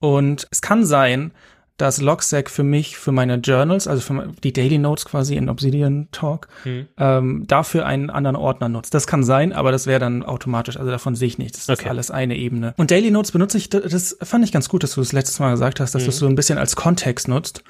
Und 0.00 0.46
es 0.50 0.62
kann 0.62 0.84
sein, 0.86 1.32
dass 1.76 2.00
Logstack 2.00 2.50
für 2.50 2.62
mich, 2.62 2.98
für 2.98 3.10
meine 3.10 3.36
Journals, 3.36 3.86
also 3.88 4.02
für 4.02 4.32
die 4.44 4.52
Daily 4.52 4.76
Notes 4.76 5.06
quasi 5.06 5.34
in 5.36 5.48
Obsidian 5.48 6.08
Talk, 6.12 6.48
Mhm. 6.64 6.88
ähm, 6.98 7.44
dafür 7.46 7.86
einen 7.86 8.10
anderen 8.10 8.36
Ordner 8.36 8.68
nutzt. 8.68 8.92
Das 8.92 9.06
kann 9.06 9.22
sein, 9.24 9.54
aber 9.54 9.72
das 9.72 9.86
wäre 9.86 9.98
dann 9.98 10.22
automatisch. 10.22 10.76
Also 10.76 10.90
davon 10.90 11.14
sehe 11.14 11.28
ich 11.28 11.38
nichts. 11.38 11.64
Das 11.66 11.78
Okay. 11.78 11.86
ist 11.86 11.90
alles 11.90 12.10
eine 12.10 12.36
Ebene. 12.36 12.74
Und 12.76 12.90
Daily 12.90 13.10
Notes 13.10 13.32
benutze 13.32 13.56
ich, 13.56 13.70
das 13.70 14.14
fand 14.22 14.44
ich 14.44 14.52
ganz 14.52 14.68
gut, 14.68 14.82
dass 14.82 14.92
du 14.94 15.00
das 15.00 15.12
letztes 15.12 15.38
Mal 15.38 15.52
gesagt 15.52 15.80
hast, 15.80 15.94
dass 15.94 16.04
du 16.04 16.10
es 16.10 16.18
so 16.18 16.26
ein 16.26 16.34
bisschen 16.34 16.58
als 16.58 16.76
Kontext 16.76 17.28
nutzt. 17.28 17.62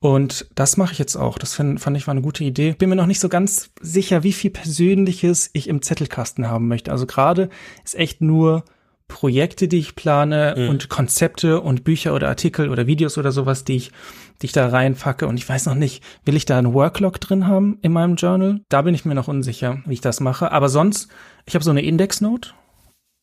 Und 0.00 0.46
das 0.54 0.78
mache 0.78 0.92
ich 0.92 0.98
jetzt 0.98 1.16
auch. 1.16 1.38
Das 1.38 1.54
find, 1.54 1.78
fand 1.78 1.96
ich 1.96 2.06
war 2.06 2.12
eine 2.12 2.22
gute 2.22 2.42
Idee. 2.42 2.74
Bin 2.78 2.88
mir 2.88 2.96
noch 2.96 3.06
nicht 3.06 3.20
so 3.20 3.28
ganz 3.28 3.70
sicher, 3.80 4.22
wie 4.22 4.32
viel 4.32 4.50
Persönliches 4.50 5.50
ich 5.52 5.68
im 5.68 5.82
Zettelkasten 5.82 6.48
haben 6.48 6.68
möchte. 6.68 6.90
Also 6.90 7.06
gerade 7.06 7.50
ist 7.84 7.94
echt 7.94 8.22
nur 8.22 8.64
Projekte, 9.08 9.68
die 9.68 9.78
ich 9.78 9.96
plane 9.96 10.68
und 10.70 10.88
Konzepte 10.88 11.60
und 11.60 11.84
Bücher 11.84 12.14
oder 12.14 12.28
Artikel 12.28 12.70
oder 12.70 12.86
Videos 12.86 13.18
oder 13.18 13.32
sowas, 13.32 13.64
die 13.64 13.76
ich, 13.76 13.92
die 14.40 14.46
ich 14.46 14.52
da 14.52 14.68
reinpacke. 14.68 15.26
Und 15.26 15.36
ich 15.36 15.46
weiß 15.46 15.66
noch 15.66 15.74
nicht, 15.74 16.02
will 16.24 16.36
ich 16.36 16.46
da 16.46 16.56
einen 16.56 16.72
Worklog 16.72 17.20
drin 17.20 17.46
haben 17.46 17.78
in 17.82 17.92
meinem 17.92 18.14
Journal? 18.14 18.60
Da 18.70 18.80
bin 18.82 18.94
ich 18.94 19.04
mir 19.04 19.14
noch 19.14 19.28
unsicher, 19.28 19.82
wie 19.84 19.94
ich 19.94 20.00
das 20.00 20.20
mache. 20.20 20.50
Aber 20.52 20.70
sonst, 20.70 21.08
ich 21.44 21.54
habe 21.54 21.64
so 21.64 21.70
eine 21.70 21.82
Index-Note. 21.82 22.50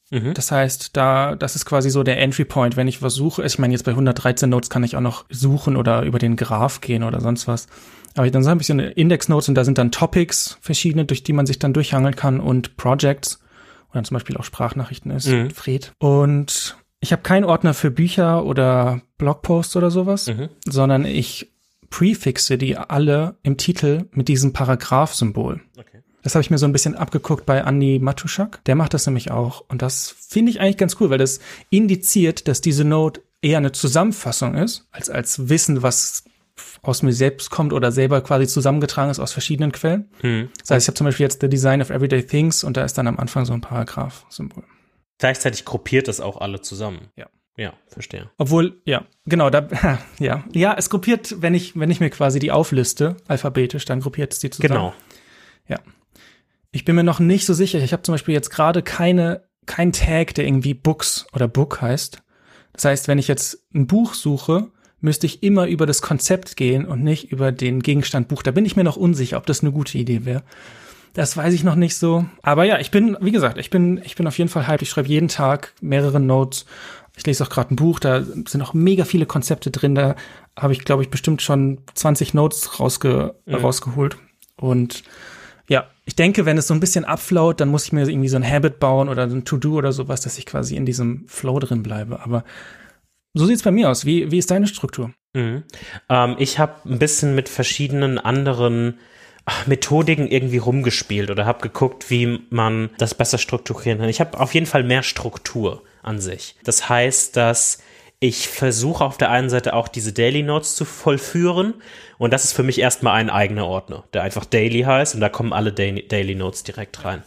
Mhm. 0.10 0.34
Das 0.34 0.52
heißt, 0.52 0.96
da, 0.96 1.36
das 1.36 1.56
ist 1.56 1.66
quasi 1.66 1.90
so 1.90 2.04
der 2.04 2.20
Entry 2.22 2.46
Point, 2.46 2.78
wenn 2.78 2.88
ich 2.88 3.02
was 3.02 3.14
suche. 3.16 3.44
Ich 3.46 3.60
meine, 3.60 3.74
jetzt 3.74 3.84
bei 3.84 3.92
113 3.92 4.50
Notes 4.50 4.70
kann 4.70 4.84
ich 4.84 4.96
auch 4.96 5.02
noch 5.02 5.26
suchen 5.30 5.76
oder 5.76 6.04
über 6.04 6.20
den 6.20 6.36
Graph 6.38 6.80
gehen 6.82 7.04
oder 7.04 7.20
sonst 7.20 7.48
was. 7.48 7.68
Aber 8.16 8.30
dann 8.32 8.48
habe 8.48 8.62
ich 8.62 8.68
so 8.68 8.74
eine 8.74 8.92
Index 8.92 9.28
Notes 9.30 9.50
und 9.50 9.56
da 9.56 9.64
sind 9.66 9.78
dann 9.78 9.92
Topics 9.92 10.58
verschiedene, 10.62 11.06
durch 11.06 11.24
die 11.24 11.34
man 11.34 11.46
sich 11.46 11.60
dann 11.60 11.74
durchhangeln 11.74 12.16
kann 12.16 12.40
und 12.40 12.78
Projects, 12.78 13.40
wo 13.90 13.94
dann 13.94 14.06
zum 14.06 14.16
Beispiel 14.16 14.38
auch 14.38 14.44
Sprachnachrichten 14.44 15.12
ist, 15.12 15.28
Mhm. 15.28 15.52
Fred. 15.52 15.92
Und 16.00 16.78
ich 17.00 17.12
habe 17.12 17.22
keinen 17.22 17.44
Ordner 17.46 17.74
für 17.76 17.92
Bücher 17.92 18.44
oder 18.46 19.02
Blogposts 19.18 19.76
oder 19.76 19.92
sowas, 19.92 20.28
Mhm. 20.28 20.50
sondern 20.66 21.06
ich 21.06 21.52
prefixe 21.90 22.58
die 22.58 22.76
alle 22.78 23.36
im 23.44 23.58
Titel 23.58 24.06
mit 24.12 24.28
diesem 24.30 24.52
Paragraph-Symbol. 24.52 25.62
Okay. 25.78 25.97
Das 26.28 26.36
habe 26.36 26.42
ich 26.42 26.50
mir 26.50 26.58
so 26.58 26.66
ein 26.66 26.74
bisschen 26.74 26.94
abgeguckt 26.94 27.46
bei 27.46 27.60
Andy 27.60 28.00
Matuschak. 28.00 28.62
Der 28.66 28.76
macht 28.76 28.94
das 28.94 29.06
nämlich 29.06 29.32
auch. 29.32 29.64
Und 29.70 29.82
das 29.82 30.14
finde 30.28 30.52
ich 30.52 30.60
eigentlich 30.60 30.76
ganz 30.76 30.98
cool, 31.00 31.10
weil 31.10 31.20
das 31.20 31.40
indiziert, 31.70 32.50
dass 32.50 32.60
diese 32.60 32.84
Note 32.84 33.22
eher 33.42 33.60
eine 33.60 33.72
Zusammenfassung 33.72 34.56
ist, 34.56 34.90
als 34.92 35.10
als 35.10 35.48
Wissen, 35.48 35.84
was 35.84 36.26
aus 36.82 37.02
mir 37.02 37.14
selbst 37.14 37.50
kommt 37.50 37.72
oder 37.72 37.94
selber 37.94 38.20
quasi 38.20 38.46
zusammengetragen 38.46 39.10
ist 39.10 39.20
aus 39.20 39.32
verschiedenen 39.32 39.72
Quellen. 39.72 40.10
Mhm. 40.22 40.50
Das 40.60 40.72
heißt, 40.72 40.84
ich 40.84 40.88
habe 40.90 40.98
zum 40.98 41.06
Beispiel 41.06 41.24
jetzt 41.24 41.40
The 41.40 41.48
Design 41.48 41.82
of 41.82 41.92
Everyday 41.92 42.24
Things 42.24 42.66
und 42.66 42.76
da 42.76 42.84
ist 42.84 42.98
dann 42.98 43.08
am 43.08 43.20
Anfang 43.20 43.46
so 43.46 43.54
ein 43.54 43.62
Paragraph-Symbol. 43.62 44.66
Gleichzeitig 45.20 45.64
gruppiert 45.64 46.10
das 46.10 46.20
auch 46.20 46.42
alle 46.42 46.60
zusammen. 46.60 47.08
Ja. 47.16 47.28
Ja, 47.56 47.72
verstehe. 47.88 48.30
Obwohl, 48.38 48.82
ja, 48.84 49.06
genau, 49.26 49.50
da, 49.50 49.66
ja, 50.20 50.44
ja, 50.52 50.76
es 50.78 50.90
gruppiert, 50.90 51.42
wenn 51.42 51.54
ich, 51.54 51.80
wenn 51.80 51.90
ich 51.90 52.02
mir 52.02 52.10
quasi 52.10 52.40
die 52.40 52.52
aufliste, 52.52 53.16
alphabetisch, 53.30 53.86
dann 53.86 54.02
gruppiert 54.02 54.34
es 54.34 54.40
die 54.40 54.50
zusammen. 54.50 54.74
Genau. 54.74 54.94
Ja. 55.70 55.80
Ich 56.72 56.86
bin 56.86 56.96
mir 56.96 57.04
noch 57.04 57.20
nicht 57.20 57.46
so 57.46 57.54
sicher. 57.54 57.80
Ich 57.80 57.94
habe 57.94 58.04
zum 58.04 58.14
Beispiel 58.14 58.34
jetzt 58.34 58.50
gerade 58.50 58.84
keine, 58.84 59.44
kein 59.66 59.92
Tag, 59.92 60.36
der 60.36 60.46
irgendwie 60.46 60.74
Books 60.74 61.26
oder 61.34 61.48
Book 61.48 61.82
heißt. 61.82 62.22
Das 62.74 62.86
heißt, 62.86 63.08
wenn 63.08 63.18
ich 63.18 63.28
jetzt 63.28 63.66
ein 63.74 63.88
Buch 63.88 64.14
suche, 64.14 64.72
müsste 65.00 65.26
ich 65.26 65.44
immer 65.44 65.68
über 65.68 65.86
das 65.86 66.02
Konzept 66.02 66.58
gehen 66.58 66.86
und 66.86 67.04
nicht 67.04 67.32
über 67.32 67.52
den 67.52 67.82
Gegenstand 67.82 68.28
Buch. 68.28 68.44
Da 68.44 68.52
bin 68.52 68.66
ich 68.66 68.76
mir 68.76 68.84
noch 68.84 68.98
unsicher, 68.98 69.38
ob 69.38 69.46
das 69.46 69.62
eine 69.62 69.72
gute 69.72 69.98
Idee 69.98 70.26
wäre. 70.26 70.44
Das 71.14 71.36
weiß 71.36 71.54
ich 71.54 71.64
noch 71.64 71.76
nicht 71.76 71.96
so. 71.96 72.26
Aber 72.44 72.64
ja, 72.64 72.80
ich 72.80 72.92
bin, 72.92 73.18
wie 73.20 73.32
gesagt, 73.32 73.58
ich 73.58 73.70
bin, 73.70 74.00
ich 74.04 74.16
bin 74.16 74.28
auf 74.28 74.38
jeden 74.38 74.50
Fall 74.50 74.68
hype. 74.68 74.82
Ich 74.82 74.90
schreibe 74.90 75.08
jeden 75.08 75.30
Tag 75.30 75.74
mehrere 75.82 76.20
Notes. 76.20 76.66
Ich 77.16 77.26
lese 77.26 77.44
auch 77.44 77.50
gerade 77.50 77.74
ein 77.74 77.76
Buch, 77.76 78.00
da 78.00 78.22
sind 78.24 78.62
auch 78.62 78.76
mega 78.76 79.04
viele 79.04 79.26
Konzepte 79.26 79.72
drin. 79.72 79.96
Da 79.96 80.16
habe 80.56 80.74
ich, 80.74 80.86
glaube 80.86 81.02
ich, 81.02 81.10
bestimmt 81.10 81.42
schon 81.42 81.80
20 81.96 82.36
Notes 82.36 82.80
rausge 82.80 83.34
rausgeholt. 83.52 84.18
Und 84.58 85.02
ja, 85.70 85.88
ich 86.06 86.16
denke, 86.16 86.46
wenn 86.46 86.58
es 86.58 86.68
so 86.68 86.74
ein 86.74 86.80
bisschen 86.80 87.06
abflaut, 87.06 87.60
dann 87.60 87.70
muss 87.70 87.86
ich 87.86 87.92
mir 87.92 88.08
irgendwie 88.08 88.30
so 88.30 88.38
ein 88.38 88.50
Habit 88.50 88.80
bauen 88.80 89.10
oder 89.10 89.30
so 89.30 89.36
ein 89.36 89.46
To-Do 89.46 89.76
oder 89.76 89.92
sowas, 89.92 90.22
dass 90.22 90.38
ich 90.38 90.46
quasi 90.46 90.76
in 90.76 90.86
diesem 90.86 91.28
Flow 91.28 91.60
drin 91.60 91.84
bleibe. 91.84 92.22
Aber 92.22 92.44
so 93.34 93.46
sieht's 93.46 93.64
bei 93.64 93.72
mir 93.72 93.90
aus. 93.90 94.06
Wie, 94.06 94.32
wie 94.32 94.38
ist 94.38 94.50
deine 94.50 94.68
Struktur? 94.68 95.12
Mhm. 95.34 95.64
Ähm, 96.10 96.36
ich 96.40 96.60
habe 96.60 96.90
ein 96.90 97.00
bisschen 97.00 97.36
mit 97.36 97.50
verschiedenen 97.50 98.18
anderen 98.18 98.98
ach, 99.46 99.68
Methodiken 99.68 100.28
irgendwie 100.28 100.58
rumgespielt 100.58 101.30
oder 101.30 101.46
habe 101.46 101.62
geguckt, 101.62 102.10
wie 102.10 102.40
man 102.50 102.90
das 102.98 103.14
besser 103.14 103.38
strukturieren 103.38 104.00
kann. 104.00 104.10
Ich 104.10 104.22
habe 104.22 104.40
auf 104.40 104.54
jeden 104.54 104.66
Fall 104.66 104.84
mehr 104.84 105.04
Struktur 105.04 105.84
an 106.02 106.22
sich. 106.22 106.56
Das 106.64 106.88
heißt, 106.88 107.36
dass 107.36 107.80
ich 108.20 108.48
versuche 108.48 109.04
auf 109.06 109.18
der 109.18 109.30
einen 109.30 109.50
Seite 109.50 109.74
auch 109.74 109.88
diese 109.88 110.12
Daily 110.12 110.42
Notes 110.42 110.76
zu 110.76 110.86
vollführen 110.86 111.76
und 112.18 112.34
das 112.34 112.46
ist 112.46 112.54
für 112.54 112.64
mich 112.64 112.80
erstmal 112.80 113.14
ein 113.14 113.30
eigener 113.30 113.68
Ordner, 113.68 114.06
der 114.14 114.24
einfach 114.24 114.46
Daily 114.46 114.82
heißt 114.82 115.14
und 115.16 115.22
da 115.22 115.30
kommen 115.30 115.54
alle 115.54 115.72
Daily, 115.72 116.36
Notes 116.36 116.64
direkt 116.64 117.06
rein. 117.06 117.24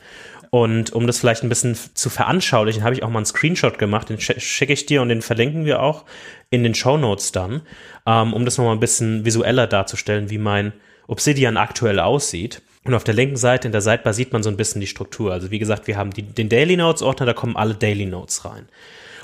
Und 0.53 0.93
um 0.93 1.07
das 1.07 1.21
vielleicht 1.21 1.45
ein 1.45 1.49
bisschen 1.49 1.79
zu 1.95 2.11
veranschaulichen, 2.11 2.83
habe 2.83 2.93
ich 2.93 3.05
auch 3.05 3.09
mal 3.09 3.21
einen 3.21 3.27
Screenshot 3.27 3.79
gemacht, 3.79 4.09
den 4.09 4.19
sch- 4.19 4.41
schicke 4.41 4.73
ich 4.73 4.85
dir 4.85 5.01
und 5.01 5.09
den 5.09 5.23
verlinken 5.23 5.65
wir 5.65 5.81
auch 5.81 6.05
in 6.51 6.65
den 6.65 6.75
Show 6.75 6.97
Notes 6.97 7.31
dann, 7.31 7.63
ähm, 8.05 8.33
um 8.33 8.45
das 8.45 8.59
nochmal 8.59 8.75
ein 8.75 8.81
bisschen 8.81 9.25
visueller 9.25 9.69
darzustellen, 9.69 10.29
wie 10.29 10.39
mein 10.39 10.73
Obsidian 11.07 11.57
aktuell 11.57 12.01
aussieht. 12.01 12.63
Und 12.83 12.95
auf 12.95 13.05
der 13.05 13.15
linken 13.15 13.37
Seite, 13.37 13.69
in 13.69 13.73
der 13.73 13.81
Sidebar, 13.81 14.13
sieht 14.13 14.33
man 14.33 14.43
so 14.43 14.51
ein 14.51 14.57
bisschen 14.57 14.81
die 14.81 14.89
Struktur. 14.89 15.33
Also 15.33 15.53
wie 15.53 15.61
gesagt, 15.61 15.87
wir 15.87 15.97
haben 15.97 16.11
die, 16.11 16.23
den 16.23 16.49
Daily 16.49 16.77
Notes 16.77 17.03
Ordner, 17.03 17.27
da 17.27 17.33
kommen 17.33 17.57
alle 17.57 17.75
Daily 17.75 18.07
Notes 18.07 18.45
rein. 18.45 18.67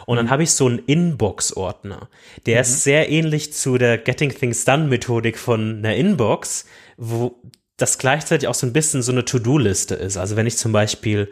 Und 0.07 0.17
dann 0.17 0.31
habe 0.31 0.45
ich 0.45 0.53
so 0.53 0.67
einen 0.67 0.79
Inbox-Ordner. 0.79 2.09
Der 2.47 2.61
ist 2.61 2.85
sehr 2.85 3.11
ähnlich 3.11 3.53
zu 3.53 3.77
der 3.77 3.99
Getting 3.99 4.31
Things 4.31 4.65
Done-Methodik 4.65 5.37
von 5.37 5.79
einer 5.79 5.95
Inbox, 5.95 6.67
wo 6.97 7.43
das 7.77 7.99
gleichzeitig 7.99 8.49
auch 8.49 8.55
so 8.55 8.67
ein 8.67 8.73
bisschen 8.73 9.03
so 9.03 9.13
eine 9.13 9.25
To-Do-Liste 9.25 9.95
ist. 9.97 10.17
Also 10.17 10.37
wenn 10.37 10.47
ich 10.47 10.57
zum 10.57 10.73
Beispiel 10.73 11.31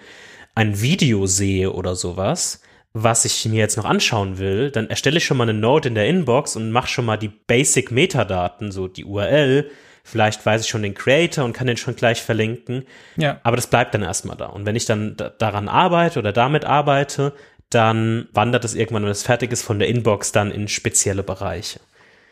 ein 0.55 0.81
Video 0.81 1.27
sehe 1.27 1.73
oder 1.73 1.95
sowas, 1.95 2.61
was 2.93 3.25
ich 3.25 3.45
mir 3.47 3.59
jetzt 3.59 3.77
noch 3.77 3.85
anschauen 3.85 4.39
will, 4.39 4.71
dann 4.71 4.89
erstelle 4.89 5.19
ich 5.19 5.25
schon 5.25 5.37
mal 5.37 5.49
eine 5.49 5.59
Note 5.59 5.89
in 5.89 5.95
der 5.95 6.07
Inbox 6.07 6.55
und 6.57 6.71
mache 6.71 6.89
schon 6.89 7.05
mal 7.05 7.17
die 7.17 7.29
Basic 7.29 7.91
Metadaten, 7.91 8.71
so 8.71 8.87
die 8.87 9.05
URL. 9.05 9.71
Vielleicht 10.05 10.45
weiß 10.45 10.63
ich 10.63 10.69
schon 10.69 10.83
den 10.83 10.95
Creator 10.95 11.45
und 11.45 11.55
kann 11.55 11.67
den 11.67 11.79
schon 11.79 11.97
gleich 11.97 12.23
verlinken. 12.23 12.85
Ja. 13.17 13.41
Aber 13.43 13.57
das 13.57 13.67
bleibt 13.67 13.95
dann 13.95 14.03
erstmal 14.03 14.37
da. 14.37 14.47
Und 14.47 14.67
wenn 14.67 14.77
ich 14.77 14.85
dann 14.85 15.17
da, 15.17 15.31
daran 15.31 15.69
arbeite 15.69 16.19
oder 16.19 16.31
damit 16.31 16.65
arbeite, 16.67 17.33
dann 17.75 18.29
wandert 18.33 18.65
es 18.65 18.75
irgendwann, 18.75 19.05
wenn 19.05 19.11
es 19.11 19.23
fertig 19.23 19.53
ist, 19.53 19.63
von 19.63 19.79
der 19.79 19.89
Inbox 19.89 20.33
dann 20.33 20.51
in 20.51 20.69
spezielle 20.69 21.23
Bereiche. 21.23 21.81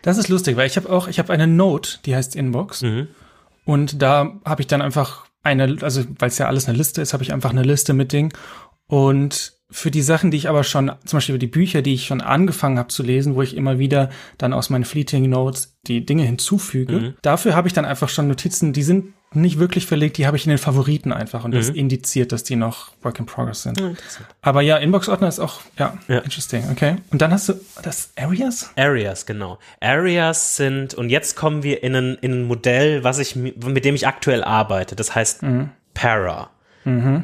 Das 0.03 0.19
ist 0.19 0.29
lustig, 0.29 0.57
weil 0.57 0.67
ich 0.67 0.77
habe 0.77 0.91
auch, 0.91 1.09
ich 1.09 1.19
habe 1.19 1.33
eine 1.33 1.47
Note, 1.47 1.99
die 2.05 2.15
heißt 2.17 2.35
Inbox. 2.35 2.83
Mhm. 2.83 3.09
Und 3.65 4.03
da 4.03 4.41
habe 4.45 4.63
ich 4.63 4.67
dann 4.67 4.83
einfach 4.83 5.27
eine, 5.43 5.77
also 5.83 6.05
weil 6.19 6.29
es 6.29 6.39
ja 6.39 6.47
alles 6.47 6.69
eine 6.69 6.77
Liste 6.77 7.03
ist, 7.03 7.13
habe 7.13 7.23
ich 7.23 7.33
einfach 7.33 7.51
eine 7.51 7.63
Liste 7.63 7.95
mit 7.95 8.13
Dingen. 8.13 8.33
Und 8.87 9.55
für 9.73 9.91
die 9.91 10.03
Sachen, 10.03 10.31
die 10.31 10.37
ich 10.37 10.49
aber 10.49 10.63
schon, 10.65 10.93
zum 11.05 11.17
Beispiel 11.17 11.39
die 11.39 11.47
Bücher, 11.47 11.83
die 11.83 11.95
ich 11.95 12.07
schon 12.07 12.21
angefangen 12.21 12.79
habe 12.79 12.89
zu 12.89 13.03
lesen, 13.03 13.35
wo 13.35 13.43
ich 13.43 13.57
immer 13.57 13.79
wieder 13.79 14.11
dann 14.39 14.53
aus 14.53 14.71
meinen 14.71 14.85
Fleeting 14.85 15.29
Notes 15.29 15.77
die 15.87 16.07
Dinge 16.07 16.23
hinzufüge, 16.25 16.93
Mhm. 16.93 17.15
dafür 17.23 17.57
habe 17.57 17.67
ich 17.69 17.75
dann 17.75 17.85
einfach 17.85 18.09
schon 18.09 18.29
Notizen, 18.29 18.73
die 18.73 18.83
sind 18.85 19.15
nicht 19.35 19.59
wirklich 19.59 19.87
verlegt, 19.87 20.19
die 20.19 20.27
habe 20.27 20.37
ich 20.37 20.45
in 20.45 20.51
den 20.51 20.59
Favoriten 20.59 21.11
einfach 21.11 21.45
und 21.45 21.53
das 21.55 21.71
Mhm. 21.71 21.77
indiziert, 21.77 22.33
dass 22.33 22.45
die 22.45 22.55
noch 22.55 22.91
Work 23.03 23.19
in 23.19 23.25
Progress 23.27 23.63
sind. 23.63 23.83
Aber 24.43 24.61
ja, 24.61 24.77
Inbox-Ordner 24.77 25.27
ist 25.27 25.41
auch, 25.41 25.63
ja, 25.79 25.97
Ja. 26.07 26.19
interesting, 26.19 26.65
okay. 26.71 26.97
Und 27.11 27.23
dann 27.23 27.33
hast 27.33 27.49
du 27.49 27.55
das 27.83 28.11
Areas? 28.19 28.71
Areas, 28.77 29.25
genau. 29.25 29.59
Areas 29.81 30.57
sind, 30.57 30.93
und 30.95 31.09
jetzt 31.09 31.35
kommen 31.35 31.63
wir 31.63 31.83
in 31.83 31.95
ein, 31.97 32.19
in 32.21 32.33
ein 32.33 32.45
Modell, 32.45 33.05
was 33.05 33.19
ich, 33.19 33.35
mi- 33.35 33.55
mit 33.67 33.85
dem 33.87 33.95
ich 33.95 34.07
aktuell 34.07 34.45
arbeite. 34.45 34.95
Das 34.97 35.15
heißt 35.15 35.41
Para. 35.95 36.51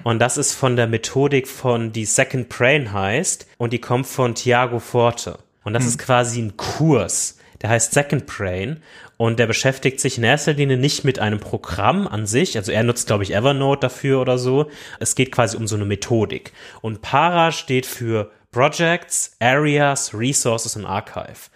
Und 0.05 0.19
das 0.19 0.37
ist 0.37 0.55
von 0.55 0.77
der 0.77 0.87
Methodik 0.87 1.49
von 1.49 1.93
die 1.93 2.05
Second 2.05 2.49
Brain 2.49 2.93
heißt 2.93 3.47
und 3.59 3.73
die 3.73 3.81
kommt 3.81 4.07
von 4.07 4.35
Thiago 4.35 4.79
Forte. 4.79 5.39
Und 5.65 5.75
das 5.75 5.85
ist 5.85 5.99
quasi 5.99 6.41
ein 6.41 6.57
Kurs, 6.57 7.39
der 7.61 7.71
heißt 7.71 7.93
Second 7.93 8.27
Brain 8.27 8.81
und 9.17 9.39
der 9.39 9.47
beschäftigt 9.47 10.01
sich 10.01 10.17
in 10.17 10.25
erster 10.25 10.55
Linie 10.55 10.77
nicht 10.77 11.05
mit 11.05 11.19
einem 11.19 11.41
Programm 11.41 12.07
an 12.07 12.25
sich, 12.25 12.57
also 12.57 12.71
er 12.73 12.85
nutzt 12.85 13.09
glaube 13.09 13.25
ich 13.25 13.35
Evernote 13.35 13.81
dafür 13.81 14.21
oder 14.21 14.39
so. 14.39 14.71
Es 15.01 15.15
geht 15.15 15.33
quasi 15.33 15.57
um 15.57 15.67
so 15.67 15.77
eine 15.77 15.85
Methodik. 15.85 16.53
Und 16.81 17.03
Para 17.03 17.53
steht 17.53 17.85
für 17.85 18.31
Projects, 18.53 19.37
Areas, 19.41 20.15
Resources 20.15 20.77
und 20.77 20.87
Archive. 20.87 21.51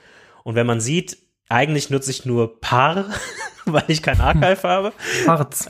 Und 0.45 0.57
wenn 0.57 0.67
man 0.67 0.81
sieht, 0.81 1.19
eigentlich 1.53 1.91
nutze 1.91 2.11
ich 2.11 2.25
nur 2.25 2.61
Par, 2.61 3.11
weil 3.65 3.85
ich 3.89 4.03
kein 4.03 4.21
Archive 4.21 4.63
habe. 4.63 4.93
Harz. 5.27 5.69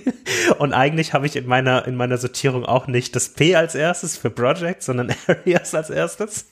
Und 0.58 0.72
eigentlich 0.72 1.12
habe 1.12 1.26
ich 1.26 1.36
in 1.36 1.46
meiner, 1.46 1.86
in 1.86 1.94
meiner 1.94 2.18
Sortierung 2.18 2.64
auch 2.64 2.86
nicht 2.86 3.14
das 3.14 3.30
P 3.30 3.54
als 3.54 3.74
erstes 3.74 4.16
für 4.16 4.30
Project, 4.30 4.82
sondern 4.82 5.14
Areas 5.26 5.74
als 5.74 5.90
erstes. 5.90 6.46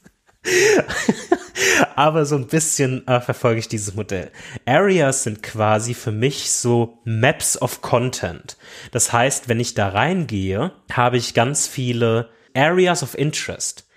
Aber 1.97 2.25
so 2.25 2.37
ein 2.37 2.47
bisschen 2.47 3.07
äh, 3.09 3.21
verfolge 3.21 3.59
ich 3.59 3.69
dieses 3.69 3.95
Modell. 3.95 4.31
Areas 4.65 5.25
sind 5.25 5.43
quasi 5.43 5.95
für 5.95 6.13
mich 6.13 6.53
so 6.53 7.01
Maps 7.05 7.61
of 7.61 7.83
Content. 7.83 8.57
Das 8.93 9.13
heißt, 9.13 9.49
wenn 9.49 9.59
ich 9.59 9.75
da 9.75 9.89
reingehe, 9.89 10.73
habe 10.93 11.17
ich 11.17 11.35
ganz 11.35 11.67
viele 11.67 12.29
Areas 12.55 13.03
of 13.03 13.19
Interest. 13.19 13.89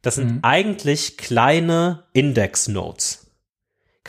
Das 0.00 0.14
sind 0.14 0.38
eigentlich 0.42 1.18
kleine 1.18 2.04
Index-Nodes 2.12 3.27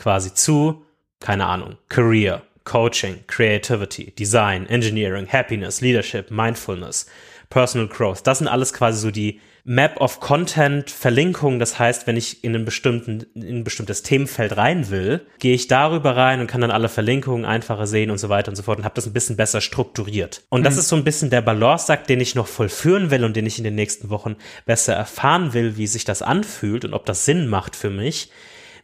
quasi 0.00 0.34
zu, 0.34 0.84
keine 1.20 1.46
Ahnung, 1.46 1.76
Career, 1.88 2.42
Coaching, 2.64 3.24
Creativity, 3.26 4.12
Design, 4.12 4.66
Engineering, 4.66 5.26
Happiness, 5.30 5.80
Leadership, 5.80 6.30
Mindfulness, 6.30 7.06
Personal 7.50 7.88
Growth. 7.88 8.26
Das 8.26 8.38
sind 8.38 8.48
alles 8.48 8.72
quasi 8.72 8.98
so 8.98 9.10
die 9.10 9.40
Map 9.64 10.00
of 10.00 10.20
Content 10.20 10.90
Verlinkungen. 10.90 11.58
Das 11.58 11.78
heißt, 11.78 12.06
wenn 12.06 12.16
ich 12.16 12.42
in 12.42 12.54
einen 12.54 12.64
bestimmten, 12.64 13.26
in 13.34 13.58
ein 13.58 13.64
bestimmtes 13.64 14.02
Themenfeld 14.02 14.56
rein 14.56 14.88
will, 14.88 15.26
gehe 15.38 15.54
ich 15.54 15.68
darüber 15.68 16.16
rein 16.16 16.40
und 16.40 16.46
kann 16.46 16.62
dann 16.62 16.70
alle 16.70 16.88
Verlinkungen 16.88 17.44
einfacher 17.44 17.86
sehen 17.86 18.10
und 18.10 18.18
so 18.18 18.30
weiter 18.30 18.50
und 18.50 18.56
so 18.56 18.62
fort 18.62 18.78
und 18.78 18.84
habe 18.84 18.94
das 18.94 19.06
ein 19.06 19.12
bisschen 19.12 19.36
besser 19.36 19.60
strukturiert. 19.60 20.42
Und 20.48 20.64
das 20.64 20.78
ist 20.78 20.88
so 20.88 20.96
ein 20.96 21.04
bisschen 21.04 21.28
der 21.28 21.42
Balanceakt, 21.42 22.08
den 22.08 22.20
ich 22.20 22.34
noch 22.34 22.46
vollführen 22.46 23.10
will 23.10 23.24
und 23.24 23.36
den 23.36 23.46
ich 23.46 23.58
in 23.58 23.64
den 23.64 23.74
nächsten 23.74 24.08
Wochen 24.08 24.36
besser 24.64 24.94
erfahren 24.94 25.52
will, 25.52 25.76
wie 25.76 25.86
sich 25.86 26.04
das 26.04 26.22
anfühlt 26.22 26.84
und 26.86 26.94
ob 26.94 27.04
das 27.04 27.26
Sinn 27.26 27.46
macht 27.46 27.76
für 27.76 27.90
mich 27.90 28.30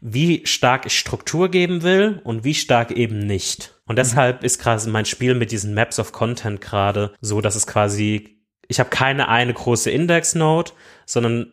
wie 0.08 0.46
stark 0.46 0.86
ich 0.86 0.96
Struktur 0.96 1.50
geben 1.50 1.82
will 1.82 2.20
und 2.22 2.44
wie 2.44 2.54
stark 2.54 2.92
eben 2.92 3.18
nicht. 3.18 3.74
Und 3.86 3.98
deshalb 3.98 4.44
ist 4.44 4.60
gerade 4.60 4.88
mein 4.88 5.04
Spiel 5.04 5.34
mit 5.34 5.50
diesen 5.50 5.74
Maps 5.74 5.98
of 5.98 6.12
Content 6.12 6.60
gerade 6.60 7.12
so, 7.20 7.40
dass 7.40 7.56
es 7.56 7.66
quasi, 7.66 8.38
ich 8.68 8.78
habe 8.78 8.88
keine 8.88 9.26
eine 9.26 9.52
große 9.52 9.90
Index-Node, 9.90 10.70
sondern 11.06 11.52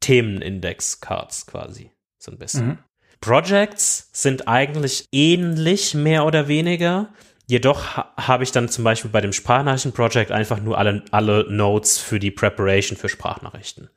Themen-Index-Cards 0.00 1.46
quasi, 1.46 1.92
so 2.18 2.32
ein 2.32 2.38
bisschen. 2.38 2.78
Projects 3.20 4.10
sind 4.12 4.48
eigentlich 4.48 5.06
ähnlich, 5.12 5.94
mehr 5.94 6.26
oder 6.26 6.48
weniger. 6.48 7.10
Jedoch 7.46 7.96
ha 7.96 8.12
habe 8.16 8.42
ich 8.42 8.50
dann 8.50 8.68
zum 8.68 8.82
Beispiel 8.82 9.12
bei 9.12 9.20
dem 9.20 9.32
Sprachnachrichten-Project 9.32 10.32
einfach 10.32 10.60
nur 10.60 10.76
alle, 10.76 11.04
alle 11.12 11.46
Nodes 11.48 11.98
für 11.98 12.18
die 12.18 12.32
Preparation 12.32 12.98
für 12.98 13.08
Sprachnachrichten 13.08 13.90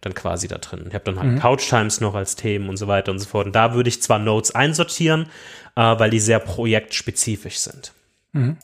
dann 0.00 0.14
quasi 0.14 0.46
da 0.48 0.58
drin. 0.58 0.84
Ich 0.88 0.94
habe 0.94 1.04
dann 1.04 1.18
halt 1.18 1.40
Couch 1.40 1.68
Times 1.68 2.00
noch 2.00 2.14
als 2.14 2.36
Themen 2.36 2.68
und 2.68 2.76
so 2.76 2.86
weiter 2.86 3.10
und 3.12 3.18
so 3.18 3.26
fort. 3.26 3.46
Und 3.46 3.52
da 3.56 3.74
würde 3.74 3.88
ich 3.88 4.02
zwar 4.02 4.18
Notes 4.18 4.54
einsortieren, 4.54 5.26
äh, 5.74 5.80
weil 5.98 6.10
die 6.10 6.20
sehr 6.20 6.38
projektspezifisch 6.38 7.58
sind. 7.58 7.92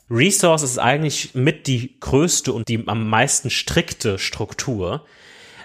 Resource 0.09 0.61
ist 0.61 0.77
eigentlich 0.77 1.33
mit 1.33 1.65
die 1.65 1.99
größte 1.99 2.53
und 2.53 2.67
die 2.67 2.87
am 2.87 3.09
meisten 3.09 3.49
strikte 3.49 4.19
Struktur. 4.19 5.03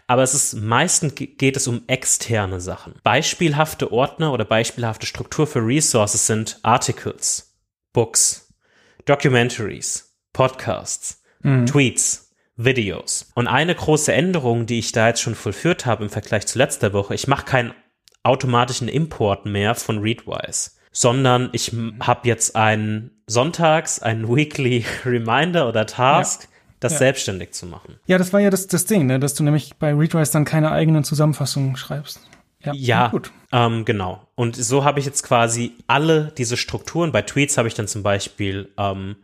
Aber 0.06 0.22
es 0.22 0.32
ist 0.32 0.54
meistens 0.54 1.14
ge- 1.14 1.26
geht 1.26 1.58
es 1.58 1.68
um 1.68 1.82
externe 1.86 2.58
Sachen. 2.62 2.94
Beispielhafte 3.02 3.92
Ordner 3.92 4.32
oder 4.32 4.46
beispielhafte 4.46 5.04
Struktur 5.04 5.46
für 5.46 5.58
Resources 5.60 6.26
sind 6.26 6.58
Articles, 6.62 7.54
Books, 7.92 8.48
Documentaries, 9.04 10.14
Podcasts, 10.32 11.22
Tweets, 11.66 12.27
Videos. 12.58 13.30
Und 13.34 13.46
eine 13.46 13.74
große 13.74 14.12
Änderung, 14.12 14.66
die 14.66 14.80
ich 14.80 14.92
da 14.92 15.08
jetzt 15.08 15.22
schon 15.22 15.34
vollführt 15.34 15.86
habe 15.86 16.04
im 16.04 16.10
Vergleich 16.10 16.46
zu 16.46 16.58
letzter 16.58 16.92
Woche, 16.92 17.14
ich 17.14 17.28
mache 17.28 17.44
keinen 17.46 17.72
automatischen 18.24 18.88
Import 18.88 19.46
mehr 19.46 19.74
von 19.74 19.98
Readwise, 20.00 20.72
sondern 20.92 21.50
ich 21.52 21.72
habe 22.00 22.28
jetzt 22.28 22.56
einen 22.56 23.22
Sonntags, 23.26 24.02
einen 24.02 24.28
Weekly 24.28 24.84
Reminder 25.06 25.68
oder 25.68 25.86
Task, 25.86 26.48
das 26.80 26.92
Ja. 26.92 26.98
selbstständig 26.98 27.52
zu 27.52 27.66
machen. 27.66 27.98
Ja, 28.06 28.18
das 28.18 28.32
war 28.32 28.40
ja 28.40 28.50
das, 28.50 28.66
das 28.66 28.84
Ding, 28.86 29.06
ne? 29.06 29.18
dass 29.18 29.34
du 29.34 29.42
nämlich 29.44 29.76
bei 29.78 29.94
Readwise 29.94 30.32
dann 30.32 30.44
keine 30.44 30.70
eigenen 30.72 31.04
Zusammenfassungen 31.04 31.76
schreibst. 31.76 32.20
Ja, 32.60 32.72
Ja, 32.74 33.08
gut. 33.08 33.30
Ähm, 33.52 33.84
genau. 33.84 34.26
Und 34.34 34.56
so 34.56 34.84
habe 34.84 34.98
ich 34.98 35.06
jetzt 35.06 35.22
quasi 35.22 35.72
alle 35.86 36.32
diese 36.36 36.56
Strukturen. 36.56 37.12
Bei 37.12 37.22
Tweets 37.22 37.56
habe 37.56 37.68
ich 37.68 37.74
dann 37.74 37.86
zum 37.88 38.02
Beispiel 38.02 38.68
ähm, 38.76 39.16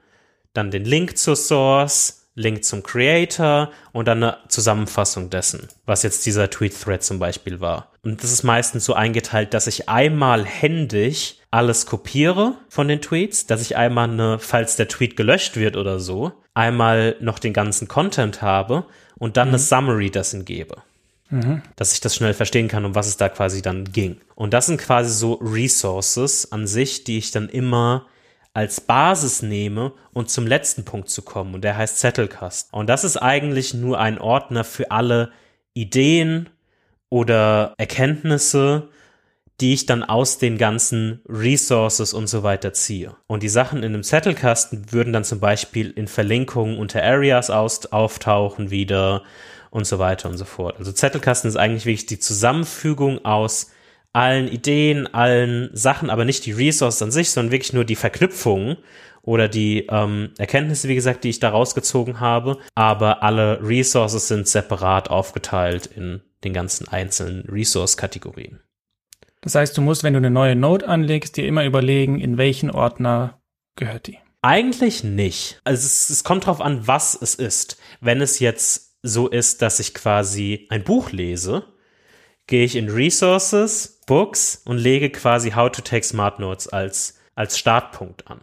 dann 0.53 0.70
den 0.70 0.85
Link 0.85 1.18
zur 1.18 1.35
Source, 1.37 2.23
Link 2.35 2.64
zum 2.64 2.83
Creator 2.83 3.70
und 3.92 4.09
dann 4.09 4.23
eine 4.23 4.38
Zusammenfassung 4.49 5.31
dessen, 5.31 5.68
was 5.87 6.03
jetzt 6.03 6.27
dieser 6.27 6.51
Tweet-Thread 6.51 7.03
zum 7.03 7.18
Beispiel 7.18 7.61
war. 7.61 7.92
Und 8.03 8.23
das 8.23 8.33
ist 8.33 8.42
meistens 8.42 8.85
so 8.85 8.94
eingeteilt, 8.94 9.55
dass 9.55 9.66
ich 9.66 9.88
einmal 9.88 10.44
händisch 10.44 11.37
alles 11.51 11.87
kopiere 11.87 12.55
von 12.68 12.88
den 12.88 13.01
Tweets, 13.01 13.47
dass 13.47 13.62
ich 13.62 13.77
einmal 13.77 14.11
eine, 14.11 14.38
falls 14.38 14.77
der 14.77 14.88
Tweet 14.88 15.16
gelöscht 15.16 15.57
wird 15.57 15.77
oder 15.77 16.01
so, 16.01 16.33
einmal 16.55 17.16
noch 17.20 17.38
den 17.38 17.53
ganzen 17.53 17.88
Content 17.88 18.42
habe 18.42 18.85
und 19.16 19.37
dann 19.37 19.49
eine 19.49 19.59
Summary 19.59 20.11
dessen 20.11 20.44
gebe 20.44 20.83
dass 21.77 21.92
ich 21.92 22.01
das 22.01 22.14
schnell 22.14 22.35
verstehen 22.35 22.68
kann, 22.68 22.85
um 22.85 22.94
was 22.94 23.07
es 23.07 23.16
da 23.16 23.29
quasi 23.29 23.62
dann 23.62 23.92
ging. 23.92 24.20
Und 24.35 24.55
das 24.55 24.66
sind 24.66 24.81
quasi 24.81 25.11
so 25.11 25.35
Resources 25.35 26.53
an 26.53 26.66
sich, 26.66 27.05
die 27.05 27.18
ich 27.18 27.31
dann 27.31 27.49
immer 27.49 28.07
als 28.54 28.80
Basis 28.80 29.42
nehme 29.42 29.92
und 30.12 30.30
zum 30.30 30.46
letzten 30.46 30.84
Punkt 30.84 31.10
zu 31.10 31.22
kommen. 31.22 31.54
Und 31.54 31.64
der 31.64 31.76
heißt 31.76 31.98
Zettelkast. 31.98 32.72
Und 32.72 32.88
das 32.88 33.04
ist 33.04 33.16
eigentlich 33.16 33.74
nur 33.74 33.98
ein 33.98 34.18
Ordner 34.18 34.64
für 34.64 34.90
alle 34.92 35.32
Ideen 35.74 36.48
oder 37.10 37.74
Erkenntnisse, 37.78 38.88
die 39.60 39.74
ich 39.74 39.86
dann 39.86 40.02
aus 40.02 40.38
den 40.38 40.56
ganzen 40.56 41.20
Resources 41.28 42.14
und 42.14 42.28
so 42.28 42.42
weiter 42.42 42.72
ziehe. 42.72 43.16
Und 43.26 43.42
die 43.42 43.48
Sachen 43.48 43.78
in 43.78 43.92
einem 43.92 44.02
Zettelkasten 44.02 44.92
würden 44.92 45.12
dann 45.12 45.24
zum 45.24 45.40
Beispiel 45.40 45.90
in 45.90 46.08
Verlinkungen 46.08 46.78
unter 46.78 47.02
Areas 47.02 47.50
auftauchen 47.50 48.70
wieder 48.70 49.22
und 49.70 49.86
so 49.86 49.98
weiter 49.98 50.28
und 50.28 50.38
so 50.38 50.44
fort. 50.44 50.76
Also 50.78 50.92
Zettelkasten 50.92 51.48
ist 51.48 51.56
eigentlich 51.56 51.86
wirklich 51.86 52.06
die 52.06 52.20
Zusammenfügung 52.20 53.24
aus 53.24 53.70
allen 54.14 54.48
Ideen, 54.48 55.12
allen 55.12 55.70
Sachen, 55.74 56.09
aber 56.09 56.24
nicht 56.24 56.46
die 56.46 56.53
Resources 56.53 57.03
an 57.03 57.11
sich, 57.11 57.31
sondern 57.31 57.53
wirklich 57.53 57.72
nur 57.72 57.85
die 57.85 57.96
Verknüpfungen 57.96 58.79
oder 59.22 59.48
die 59.48 59.87
ähm, 59.90 60.31
Erkenntnisse, 60.38 60.88
wie 60.88 60.94
gesagt, 60.94 61.24
die 61.24 61.31
ich 61.31 61.40
da 61.40 61.50
rausgezogen 61.50 62.20
habe. 62.20 62.59
Aber 62.74 63.22
alle 63.22 63.59
Resources 63.62 64.29
sind 64.29 64.46
separat 64.46 65.11
aufgeteilt 65.11 65.87
in 65.87 66.22
den 66.44 66.53
ganzen 66.53 66.88
einzelnen 66.88 67.42
Resource-Kategorien. 67.48 68.61
Das 69.40 69.55
heißt, 69.55 69.77
du 69.77 69.83
musst, 69.83 70.05
wenn 70.05 70.14
du 70.14 70.18
eine 70.18 70.31
neue 70.31 70.57
Node 70.57 70.88
anlegst, 70.88 71.37
dir 71.37 71.46
immer 71.46 71.64
überlegen, 71.64 72.20
in 72.20 72.38
welchen 72.38 72.70
Ordner 72.70 73.42
gehört 73.77 74.07
die. 74.07 74.18
Eigentlich 74.42 75.03
nicht. 75.05 75.61
Also 75.64 75.87
es, 75.87 76.09
es 76.09 76.22
kommt 76.22 76.46
drauf 76.46 76.61
an, 76.61 76.87
was 76.87 77.20
es 77.20 77.35
ist. 77.35 77.79
Wenn 78.00 78.20
es 78.20 78.38
jetzt 78.38 78.98
so 79.03 79.29
ist, 79.29 79.61
dass 79.61 79.81
ich 79.81 79.92
quasi 79.92 80.66
ein 80.70 80.85
Buch 80.85 81.11
lese, 81.11 81.64
gehe 82.46 82.64
ich 82.64 82.77
in 82.77 82.88
Resources, 82.88 83.93
Books 84.06 84.62
und 84.64 84.78
lege 84.78 85.10
quasi 85.10 85.52
How 85.52 85.70
to 85.70 85.82
Take 85.82 86.04
Smart 86.04 86.38
Notes 86.38 86.68
als, 86.68 87.18
als 87.34 87.58
Startpunkt 87.58 88.28
an. 88.28 88.40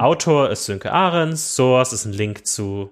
Autor 0.00 0.50
ist 0.50 0.64
Sönke 0.64 0.92
Ahrens, 0.92 1.54
Source 1.54 1.92
ist 1.92 2.04
ein 2.04 2.12
Link 2.12 2.46
zu, 2.46 2.90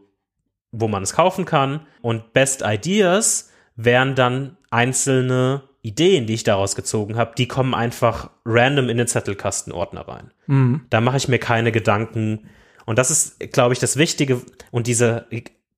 wo 0.70 0.88
man 0.88 1.02
es 1.02 1.12
kaufen 1.12 1.44
kann 1.44 1.80
und 2.02 2.32
Best 2.32 2.62
Ideas 2.64 3.50
wären 3.76 4.14
dann 4.14 4.56
einzelne 4.70 5.62
Ideen, 5.82 6.26
die 6.26 6.34
ich 6.34 6.44
daraus 6.44 6.76
gezogen 6.76 7.16
habe, 7.16 7.32
die 7.36 7.48
kommen 7.48 7.74
einfach 7.74 8.30
random 8.44 8.88
in 8.88 8.98
den 8.98 9.06
Zettelkastenordner 9.06 10.06
rein. 10.06 10.30
Da 10.90 11.00
mache 11.00 11.16
ich 11.16 11.28
mir 11.28 11.38
keine 11.38 11.72
Gedanken. 11.72 12.48
Und 12.84 12.98
das 12.98 13.10
ist, 13.10 13.52
glaube 13.52 13.72
ich, 13.74 13.78
das 13.78 13.96
Wichtige 13.96 14.42
und 14.70 14.86
dieser 14.86 15.26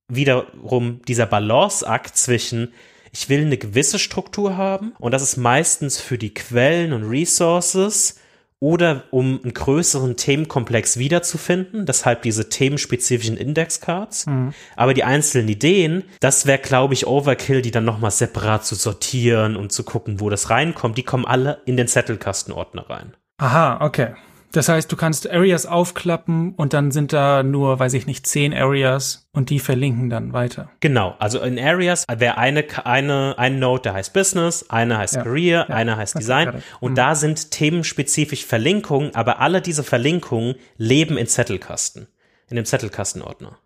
wiederum 0.07 1.01
dieser 1.07 1.25
Balanceakt 1.25 2.17
zwischen 2.17 2.73
ich 3.11 3.29
will 3.29 3.41
eine 3.41 3.57
gewisse 3.57 3.99
Struktur 3.99 4.57
haben 4.57 4.93
und 4.99 5.11
das 5.11 5.21
ist 5.21 5.37
meistens 5.37 5.99
für 5.99 6.17
die 6.17 6.33
Quellen 6.33 6.93
und 6.93 7.03
Resources 7.03 8.15
oder 8.61 9.05
um 9.09 9.39
einen 9.41 9.55
größeren 9.55 10.17
Themenkomplex 10.17 10.97
wiederzufinden, 10.97 11.87
deshalb 11.87 12.21
diese 12.21 12.47
themenspezifischen 12.47 13.35
Indexcards. 13.35 14.27
Mhm. 14.27 14.53
Aber 14.75 14.93
die 14.93 15.03
einzelnen 15.03 15.49
Ideen, 15.49 16.03
das 16.19 16.45
wäre, 16.45 16.59
glaube 16.59 16.93
ich, 16.93 17.07
Overkill, 17.07 17.63
die 17.63 17.71
dann 17.71 17.85
nochmal 17.85 18.11
separat 18.11 18.63
zu 18.63 18.75
sortieren 18.75 19.55
und 19.55 19.71
zu 19.71 19.83
gucken, 19.83 20.19
wo 20.19 20.29
das 20.29 20.51
reinkommt. 20.51 20.95
Die 20.97 21.03
kommen 21.03 21.25
alle 21.25 21.61
in 21.65 21.75
den 21.75 21.87
Zettelkastenordner 21.87 22.87
rein. 22.87 23.15
Aha, 23.39 23.83
okay. 23.83 24.13
Das 24.51 24.67
heißt, 24.67 24.91
du 24.91 24.95
kannst 24.97 25.29
Areas 25.29 25.65
aufklappen 25.65 26.53
und 26.55 26.73
dann 26.73 26.91
sind 26.91 27.13
da 27.13 27.41
nur, 27.41 27.79
weiß 27.79 27.93
ich 27.93 28.05
nicht, 28.05 28.27
zehn 28.27 28.53
Areas 28.53 29.29
und 29.31 29.49
die 29.49 29.59
verlinken 29.59 30.09
dann 30.09 30.33
weiter. 30.33 30.69
Genau, 30.81 31.15
also 31.19 31.39
in 31.39 31.57
Areas 31.57 32.05
wäre 32.13 32.37
eine, 32.37 32.65
eine, 32.83 33.35
ein 33.37 33.59
Node, 33.59 33.83
der 33.83 33.93
heißt 33.93 34.13
Business, 34.13 34.65
eine 34.69 34.97
heißt 34.97 35.15
ja, 35.15 35.23
Career, 35.23 35.65
ja, 35.69 35.75
eine 35.75 35.95
heißt 35.95 36.17
Design 36.17 36.61
und 36.81 36.91
mhm. 36.91 36.95
da 36.95 37.15
sind 37.15 37.51
themenspezifisch 37.51 38.45
Verlinkungen, 38.45 39.15
aber 39.15 39.39
alle 39.39 39.61
diese 39.61 39.83
Verlinkungen 39.83 40.55
leben 40.77 41.17
in 41.17 41.27
Zettelkasten, 41.27 42.07
in 42.49 42.57
dem 42.57 42.65
Zettelkastenordner. 42.65 43.57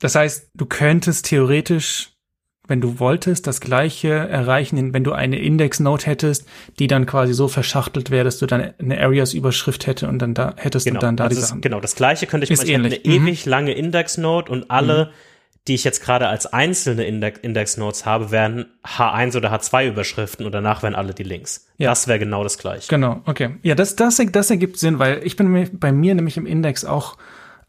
Das 0.00 0.16
heißt, 0.16 0.50
du 0.54 0.66
könntest 0.66 1.26
theoretisch 1.26 2.11
wenn 2.68 2.80
du 2.80 3.00
wolltest, 3.00 3.46
das 3.46 3.60
gleiche 3.60 4.08
erreichen, 4.08 4.94
wenn 4.94 5.02
du 5.02 5.12
eine 5.12 5.38
Index-Node 5.38 6.06
hättest, 6.06 6.46
die 6.78 6.86
dann 6.86 7.06
quasi 7.06 7.34
so 7.34 7.48
verschachtelt 7.48 8.10
wäre, 8.10 8.24
dass 8.24 8.38
du 8.38 8.46
dann 8.46 8.72
eine 8.78 9.00
Areas-Überschrift 9.00 9.86
hätte 9.86 10.08
und 10.08 10.20
dann 10.20 10.34
da 10.34 10.54
hättest 10.56 10.86
genau. 10.86 11.00
du 11.00 11.06
dann 11.06 11.16
da 11.16 11.24
also 11.24 11.40
die 11.40 11.46
Sachen. 11.46 11.60
Genau, 11.60 11.80
das 11.80 11.96
gleiche 11.96 12.26
könnte 12.26 12.44
ich 12.44 12.50
ist 12.50 12.64
mal, 12.64 12.70
ähnlich. 12.70 13.04
eine 13.04 13.18
mhm. 13.18 13.26
ewig 13.26 13.46
lange 13.46 13.72
Index-Node 13.72 14.50
und 14.52 14.70
alle, 14.70 15.06
mhm. 15.06 15.08
die 15.66 15.74
ich 15.74 15.82
jetzt 15.82 16.04
gerade 16.04 16.28
als 16.28 16.46
einzelne 16.46 17.04
Index-Nodes 17.04 18.06
habe, 18.06 18.30
wären 18.30 18.66
H1 18.84 19.36
oder 19.36 19.52
H2-Überschriften 19.52 20.46
und 20.46 20.52
danach 20.52 20.84
wären 20.84 20.94
alle 20.94 21.14
die 21.14 21.24
Links. 21.24 21.66
Ja. 21.78 21.90
Das 21.90 22.06
wäre 22.06 22.20
genau 22.20 22.44
das 22.44 22.58
gleiche. 22.58 22.86
Genau, 22.88 23.22
okay. 23.26 23.56
Ja, 23.64 23.74
das, 23.74 23.96
das, 23.96 24.22
das 24.30 24.50
ergibt 24.50 24.78
Sinn, 24.78 25.00
weil 25.00 25.20
ich 25.24 25.34
bin 25.34 25.68
bei 25.72 25.90
mir 25.90 26.14
nämlich 26.14 26.36
im 26.36 26.46
Index 26.46 26.84
auch 26.84 27.16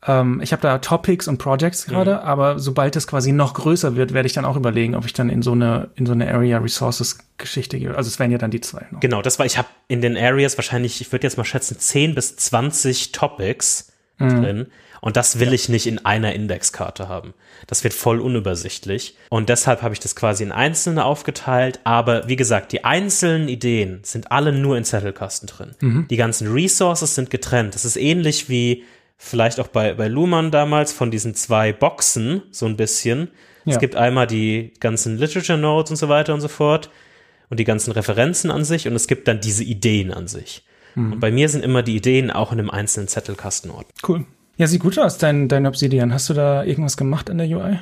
ähm, 0.05 0.41
ich 0.41 0.51
habe 0.51 0.61
da 0.61 0.77
Topics 0.79 1.27
und 1.27 1.37
Projects 1.37 1.85
gerade, 1.85 2.15
mhm. 2.15 2.19
aber 2.19 2.59
sobald 2.59 2.95
es 2.95 3.07
quasi 3.07 3.31
noch 3.31 3.53
größer 3.53 3.95
wird, 3.95 4.13
werde 4.13 4.27
ich 4.27 4.33
dann 4.33 4.45
auch 4.45 4.57
überlegen, 4.57 4.95
ob 4.95 5.05
ich 5.05 5.13
dann 5.13 5.29
in 5.29 5.41
so 5.41 5.53
eine 5.53 5.89
in 5.95 6.05
so 6.05 6.11
eine 6.11 6.31
Area 6.31 6.57
Resources 6.57 7.19
Geschichte 7.37 7.79
gehe. 7.79 7.95
Also 7.95 8.09
es 8.09 8.19
wären 8.19 8.31
ja 8.31 8.37
dann 8.37 8.51
die 8.51 8.61
zwei. 8.61 8.85
Noch. 8.91 8.99
Genau, 8.99 9.21
das 9.21 9.39
war 9.39 9.45
ich 9.45 9.57
habe 9.57 9.67
in 9.87 10.01
den 10.01 10.17
Areas 10.17 10.57
wahrscheinlich, 10.57 10.99
ich 10.99 11.11
würde 11.11 11.25
jetzt 11.25 11.37
mal 11.37 11.45
schätzen 11.45 11.79
10 11.79 12.15
bis 12.15 12.35
20 12.35 13.11
Topics 13.13 13.93
mhm. 14.17 14.41
drin 14.41 14.67
und 14.99 15.15
das 15.15 15.39
will 15.39 15.49
ja. 15.49 15.53
ich 15.53 15.69
nicht 15.69 15.87
in 15.87 16.05
einer 16.05 16.33
Indexkarte 16.33 17.07
haben. 17.07 17.33
Das 17.67 17.85
wird 17.85 17.93
voll 17.93 18.19
unübersichtlich 18.19 19.15
und 19.29 19.47
deshalb 19.47 19.83
habe 19.83 19.93
ich 19.93 20.01
das 20.01 20.17
quasi 20.17 20.43
in 20.43 20.51
einzelne 20.51 21.05
aufgeteilt, 21.05 21.79
aber 21.85 22.27
wie 22.27 22.35
gesagt, 22.35 22.73
die 22.73 22.83
einzelnen 22.83 23.47
Ideen 23.47 24.01
sind 24.03 24.33
alle 24.33 24.51
nur 24.51 24.75
in 24.75 24.83
Zettelkasten 24.83 25.47
drin. 25.47 25.71
Mhm. 25.79 26.07
Die 26.09 26.17
ganzen 26.17 26.51
Resources 26.51 27.15
sind 27.15 27.29
getrennt. 27.29 27.73
Das 27.73 27.85
ist 27.85 27.95
ähnlich 27.95 28.49
wie 28.49 28.83
vielleicht 29.23 29.59
auch 29.59 29.69
bei, 29.69 29.93
bei 29.93 30.07
Luhmann 30.07 30.51
damals 30.51 30.91
von 30.91 31.09
diesen 31.09 31.33
zwei 31.33 31.71
Boxen 31.71 32.43
so 32.51 32.65
ein 32.65 32.75
bisschen. 32.75 33.29
Ja. 33.63 33.73
Es 33.73 33.79
gibt 33.79 33.95
einmal 33.95 34.27
die 34.27 34.73
ganzen 34.81 35.17
Literature 35.17 35.57
Notes 35.57 35.91
und 35.91 35.97
so 35.97 36.09
weiter 36.09 36.33
und 36.33 36.41
so 36.41 36.49
fort 36.49 36.89
und 37.49 37.59
die 37.59 37.63
ganzen 37.63 37.91
Referenzen 37.91 38.51
an 38.51 38.65
sich 38.65 38.87
und 38.87 38.95
es 38.95 39.07
gibt 39.07 39.27
dann 39.27 39.39
diese 39.39 39.63
Ideen 39.63 40.11
an 40.11 40.27
sich. 40.27 40.63
Mhm. 40.95 41.13
Und 41.13 41.19
bei 41.21 41.31
mir 41.31 41.47
sind 41.47 41.63
immer 41.63 41.83
die 41.83 41.95
Ideen 41.95 42.31
auch 42.31 42.51
in 42.51 42.59
einem 42.59 42.69
einzelnen 42.69 43.07
Zettelkastenort. 43.07 43.87
Cool. 44.07 44.25
Ja, 44.57 44.67
sieht 44.67 44.81
gut 44.81 44.99
aus, 44.99 45.17
dein, 45.17 45.47
dein 45.47 45.65
Obsidian. 45.65 46.13
Hast 46.13 46.29
du 46.29 46.33
da 46.33 46.63
irgendwas 46.63 46.97
gemacht 46.97 47.29
an 47.29 47.37
der 47.37 47.47
UI? 47.47 47.79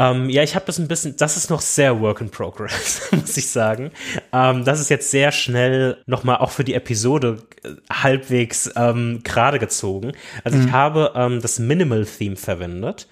Ähm, 0.00 0.30
ja, 0.30 0.44
ich 0.44 0.54
habe 0.54 0.64
das 0.66 0.78
ein 0.78 0.86
bisschen, 0.86 1.16
das 1.16 1.36
ist 1.36 1.50
noch 1.50 1.60
sehr 1.60 2.00
Work 2.00 2.20
in 2.20 2.30
Progress, 2.30 3.08
muss 3.10 3.36
ich 3.36 3.48
sagen. 3.48 3.90
Ähm, 4.32 4.64
das 4.64 4.80
ist 4.80 4.90
jetzt 4.90 5.10
sehr 5.10 5.32
schnell 5.32 5.96
nochmal 6.06 6.36
auch 6.36 6.50
für 6.52 6.62
die 6.62 6.74
Episode 6.74 7.42
äh, 7.64 7.70
halbwegs 7.92 8.70
ähm, 8.76 9.22
gerade 9.24 9.58
gezogen. 9.58 10.12
Also 10.44 10.56
mhm. 10.56 10.66
ich 10.66 10.72
habe 10.72 11.12
ähm, 11.16 11.40
das 11.42 11.58
Minimal 11.58 12.06
Theme 12.06 12.36
verwendet 12.36 13.08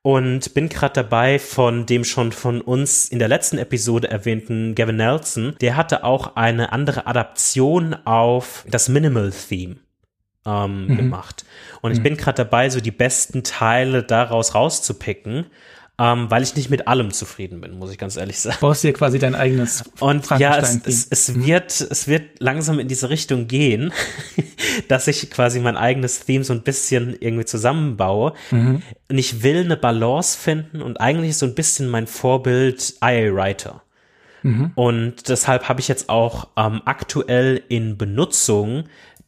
und 0.00 0.54
bin 0.54 0.70
gerade 0.70 0.94
dabei 0.94 1.38
von 1.38 1.84
dem 1.84 2.04
schon 2.04 2.32
von 2.32 2.62
uns 2.62 3.06
in 3.10 3.18
der 3.18 3.28
letzten 3.28 3.58
Episode 3.58 4.08
erwähnten 4.08 4.74
Gavin 4.74 4.96
Nelson. 4.96 5.56
Der 5.60 5.76
hatte 5.76 6.04
auch 6.04 6.36
eine 6.36 6.72
andere 6.72 7.06
Adaption 7.06 7.94
auf 8.06 8.64
das 8.66 8.88
Minimal 8.88 9.30
Theme. 9.30 9.76
Ähm, 10.46 10.88
mhm. 10.88 10.96
gemacht. 10.98 11.46
Und 11.80 11.92
ich 11.92 12.00
mhm. 12.00 12.02
bin 12.02 12.16
gerade 12.18 12.36
dabei, 12.36 12.68
so 12.68 12.82
die 12.82 12.90
besten 12.90 13.44
Teile 13.44 14.02
daraus 14.02 14.54
rauszupicken 14.54 15.46
ähm, 15.96 16.28
weil 16.28 16.42
ich 16.42 16.56
nicht 16.56 16.70
mit 16.70 16.88
allem 16.88 17.12
zufrieden 17.12 17.60
bin, 17.60 17.78
muss 17.78 17.92
ich 17.92 17.98
ganz 17.98 18.16
ehrlich 18.16 18.40
sagen. 18.40 18.56
Baust 18.60 18.82
dir 18.82 18.92
quasi 18.92 19.20
dein 19.20 19.36
eigenes 19.36 19.84
Und 20.00 20.28
ja, 20.38 20.58
es, 20.58 20.80
es, 20.84 21.06
es, 21.08 21.34
wird, 21.46 21.80
es 21.80 22.08
wird 22.08 22.40
langsam 22.40 22.80
in 22.80 22.88
diese 22.88 23.10
Richtung 23.10 23.46
gehen, 23.46 23.92
dass 24.88 25.06
ich 25.06 25.30
quasi 25.30 25.60
mein 25.60 25.76
eigenes 25.76 26.24
Theme 26.24 26.42
so 26.42 26.52
ein 26.52 26.62
bisschen 26.62 27.16
irgendwie 27.20 27.44
zusammenbaue. 27.44 28.34
Mhm. 28.50 28.82
Und 29.08 29.18
ich 29.18 29.44
will 29.44 29.64
eine 29.64 29.76
Balance 29.76 30.36
finden 30.36 30.82
und 30.82 31.00
eigentlich 31.00 31.30
ist 31.30 31.38
so 31.38 31.46
ein 31.46 31.54
bisschen 31.54 31.88
mein 31.88 32.08
Vorbild 32.08 32.94
IA 33.00 33.32
Writer. 33.32 33.82
Mhm. 34.42 34.72
Und 34.74 35.28
deshalb 35.28 35.68
habe 35.68 35.80
ich 35.80 35.86
jetzt 35.86 36.08
auch 36.08 36.48
ähm, 36.56 36.82
aktuell 36.84 37.62
in 37.68 37.96
Benutzung 37.96 38.84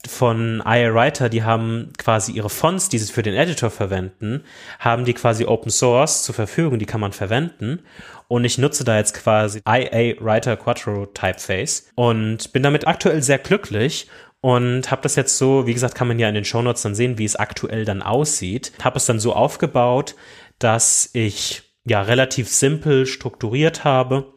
von 0.09 0.63
IA 0.65 0.95
Writer, 0.95 1.29
die 1.29 1.43
haben 1.43 1.93
quasi 1.99 2.33
ihre 2.33 2.51
Fonts, 2.51 2.89
die 2.89 2.99
sie 2.99 3.13
für 3.13 3.23
den 3.23 3.35
Editor 3.35 3.71
verwenden, 3.71 4.45
haben 4.79 5.05
die 5.05 5.15
quasi 5.15 5.45
Open 5.45 5.71
Source 5.71 6.23
zur 6.23 6.35
Verfügung, 6.35 6.79
die 6.79 6.87
kann 6.87 7.01
man 7.01 7.13
verwenden. 7.13 7.81
Und 8.29 8.45
ich 8.45 8.59
nutze 8.59 8.85
da 8.85 8.97
jetzt 8.97 9.15
quasi 9.15 9.61
IA 9.67 10.21
Writer 10.21 10.57
Quattro 10.57 11.07
Typeface 11.07 11.91
und 11.95 12.53
bin 12.53 12.63
damit 12.63 12.87
aktuell 12.87 13.23
sehr 13.23 13.39
glücklich 13.39 14.09
und 14.41 14.91
habe 14.91 15.03
das 15.03 15.17
jetzt 15.17 15.39
so, 15.39 15.67
wie 15.67 15.75
gesagt, 15.75 15.95
kann 15.95 16.09
man 16.09 16.19
ja 16.19 16.29
in 16.29 16.35
den 16.35 16.45
Shownotes 16.45 16.83
dann 16.83 16.95
sehen, 16.95 17.19
wie 17.19 17.25
es 17.25 17.37
aktuell 17.37 17.85
dann 17.85 18.03
aussieht. 18.03 18.73
Habe 18.83 18.99
es 18.99 19.07
dann 19.07 19.21
so 19.21 19.33
aufgebaut, 19.33 20.15
dass 20.59 21.11
ich 21.13 21.63
ja 21.85 22.03
relativ 22.03 22.49
simpel 22.49 23.07
strukturiert 23.07 23.85
habe 23.85 24.36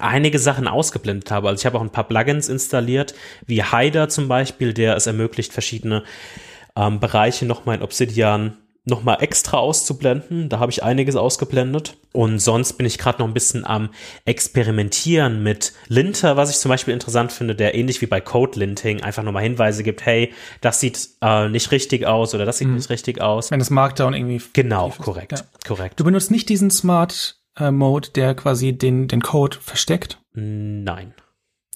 einige 0.00 0.38
Sachen 0.38 0.68
ausgeblendet 0.68 1.30
habe. 1.30 1.48
Also 1.48 1.60
ich 1.60 1.66
habe 1.66 1.78
auch 1.78 1.82
ein 1.82 1.90
paar 1.90 2.08
Plugins 2.08 2.48
installiert, 2.48 3.14
wie 3.46 3.62
Hider 3.62 4.08
zum 4.08 4.28
Beispiel, 4.28 4.72
der 4.72 4.96
es 4.96 5.06
ermöglicht, 5.06 5.52
verschiedene 5.52 6.04
ähm, 6.76 7.00
Bereiche 7.00 7.46
nochmal 7.46 7.76
in 7.76 7.82
Obsidian 7.82 8.56
nochmal 8.86 9.22
extra 9.22 9.58
auszublenden. 9.58 10.48
Da 10.48 10.58
habe 10.58 10.70
ich 10.70 10.82
einiges 10.82 11.16
ausgeblendet. 11.16 11.96
Und 12.12 12.38
sonst 12.38 12.74
bin 12.74 12.86
ich 12.86 12.98
gerade 12.98 13.18
noch 13.20 13.26
ein 13.26 13.34
bisschen 13.34 13.64
am 13.64 13.90
Experimentieren 14.24 15.42
mit 15.42 15.72
Linter, 15.88 16.36
was 16.36 16.50
ich 16.50 16.58
zum 16.58 16.68
Beispiel 16.68 16.92
interessant 16.92 17.32
finde, 17.32 17.54
der 17.54 17.74
ähnlich 17.74 18.02
wie 18.02 18.06
bei 18.06 18.20
Code 18.20 18.58
Linting 18.58 19.02
einfach 19.02 19.22
nochmal 19.22 19.42
Hinweise 19.42 19.82
gibt, 19.82 20.04
hey, 20.04 20.32
das 20.60 20.80
sieht 20.80 21.08
äh, 21.22 21.48
nicht 21.48 21.70
richtig 21.72 22.06
aus 22.06 22.34
oder 22.34 22.44
das 22.44 22.58
sieht 22.58 22.68
mhm. 22.68 22.74
nicht 22.74 22.90
richtig 22.90 23.20
aus. 23.20 23.50
Wenn 23.50 23.58
das 23.58 23.70
Markdown 23.70 24.14
irgendwie. 24.14 24.42
Genau, 24.52 24.90
korrekt, 24.90 25.32
ja. 25.32 25.44
korrekt. 25.66 25.98
Du 25.98 26.04
benutzt 26.04 26.30
nicht 26.30 26.48
diesen 26.48 26.70
Smart 26.70 27.38
Mode, 27.58 28.10
der 28.14 28.34
quasi 28.34 28.72
den, 28.72 29.08
den 29.08 29.20
Code 29.20 29.58
versteckt? 29.60 30.18
Nein. 30.32 31.14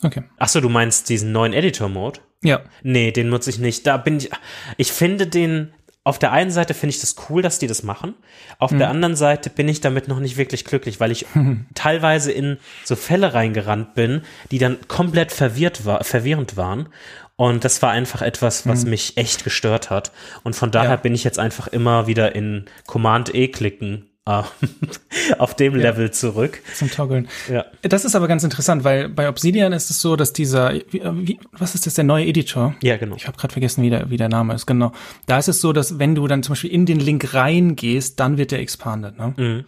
Okay. 0.02 0.22
Ach 0.38 0.48
so, 0.48 0.60
du 0.60 0.68
meinst 0.68 1.08
diesen 1.08 1.32
neuen 1.32 1.52
Editor-Mode? 1.52 2.20
Ja. 2.42 2.60
Nee, 2.82 3.10
den 3.10 3.28
nutze 3.28 3.50
ich 3.50 3.58
nicht. 3.58 3.86
Da 3.86 3.96
bin 3.96 4.18
ich, 4.18 4.30
ich 4.76 4.92
finde 4.92 5.26
den, 5.26 5.72
auf 6.04 6.18
der 6.18 6.32
einen 6.32 6.50
Seite 6.50 6.74
finde 6.74 6.94
ich 6.94 7.00
das 7.00 7.16
cool, 7.28 7.42
dass 7.42 7.58
die 7.58 7.66
das 7.66 7.82
machen. 7.82 8.14
Auf 8.58 8.70
mhm. 8.70 8.78
der 8.78 8.90
anderen 8.90 9.16
Seite 9.16 9.50
bin 9.50 9.68
ich 9.68 9.80
damit 9.80 10.08
noch 10.08 10.20
nicht 10.20 10.36
wirklich 10.36 10.64
glücklich, 10.64 11.00
weil 11.00 11.10
ich 11.10 11.26
teilweise 11.74 12.32
in 12.32 12.58
so 12.84 12.96
Fälle 12.96 13.34
reingerannt 13.34 13.94
bin, 13.94 14.22
die 14.50 14.58
dann 14.58 14.78
komplett 14.86 15.32
verwirrt 15.32 15.84
war, 15.84 16.04
verwirrend 16.04 16.56
waren. 16.56 16.88
Und 17.36 17.64
das 17.64 17.82
war 17.82 17.90
einfach 17.90 18.22
etwas, 18.22 18.66
was 18.66 18.84
mhm. 18.84 18.90
mich 18.90 19.16
echt 19.16 19.44
gestört 19.44 19.90
hat. 19.90 20.12
Und 20.42 20.56
von 20.56 20.70
daher 20.70 20.90
ja. 20.90 20.96
bin 20.96 21.14
ich 21.14 21.24
jetzt 21.24 21.38
einfach 21.38 21.68
immer 21.68 22.06
wieder 22.06 22.34
in 22.34 22.66
Command 22.86 23.34
E 23.34 23.48
klicken 23.48 24.08
auf 25.38 25.54
dem 25.54 25.74
ja, 25.74 25.82
Level 25.82 26.10
zurück. 26.10 26.60
Zum 26.74 26.90
Toggeln. 26.90 27.28
Ja. 27.50 27.64
Das 27.82 28.04
ist 28.04 28.14
aber 28.14 28.28
ganz 28.28 28.44
interessant, 28.44 28.84
weil 28.84 29.08
bei 29.08 29.28
Obsidian 29.28 29.72
ist 29.72 29.90
es 29.90 30.00
so, 30.00 30.16
dass 30.16 30.32
dieser, 30.32 30.74
wie, 30.74 31.02
wie, 31.02 31.40
was 31.52 31.74
ist 31.74 31.86
das, 31.86 31.94
der 31.94 32.04
neue 32.04 32.26
Editor? 32.26 32.74
Ja, 32.82 32.96
genau. 32.96 33.16
Ich 33.16 33.26
habe 33.26 33.36
gerade 33.36 33.52
vergessen, 33.52 33.82
wie 33.82 33.90
der, 33.90 34.10
wie 34.10 34.16
der 34.16 34.28
Name 34.28 34.54
ist, 34.54 34.66
genau. 34.66 34.92
Da 35.26 35.38
ist 35.38 35.48
es 35.48 35.60
so, 35.60 35.72
dass 35.72 35.98
wenn 35.98 36.14
du 36.14 36.26
dann 36.26 36.42
zum 36.42 36.52
Beispiel 36.52 36.70
in 36.70 36.86
den 36.86 37.00
Link 37.00 37.34
reingehst, 37.34 38.20
dann 38.20 38.38
wird 38.38 38.50
der 38.50 38.60
expanded. 38.60 39.18
Ne? 39.18 39.34
Mhm. 39.36 39.64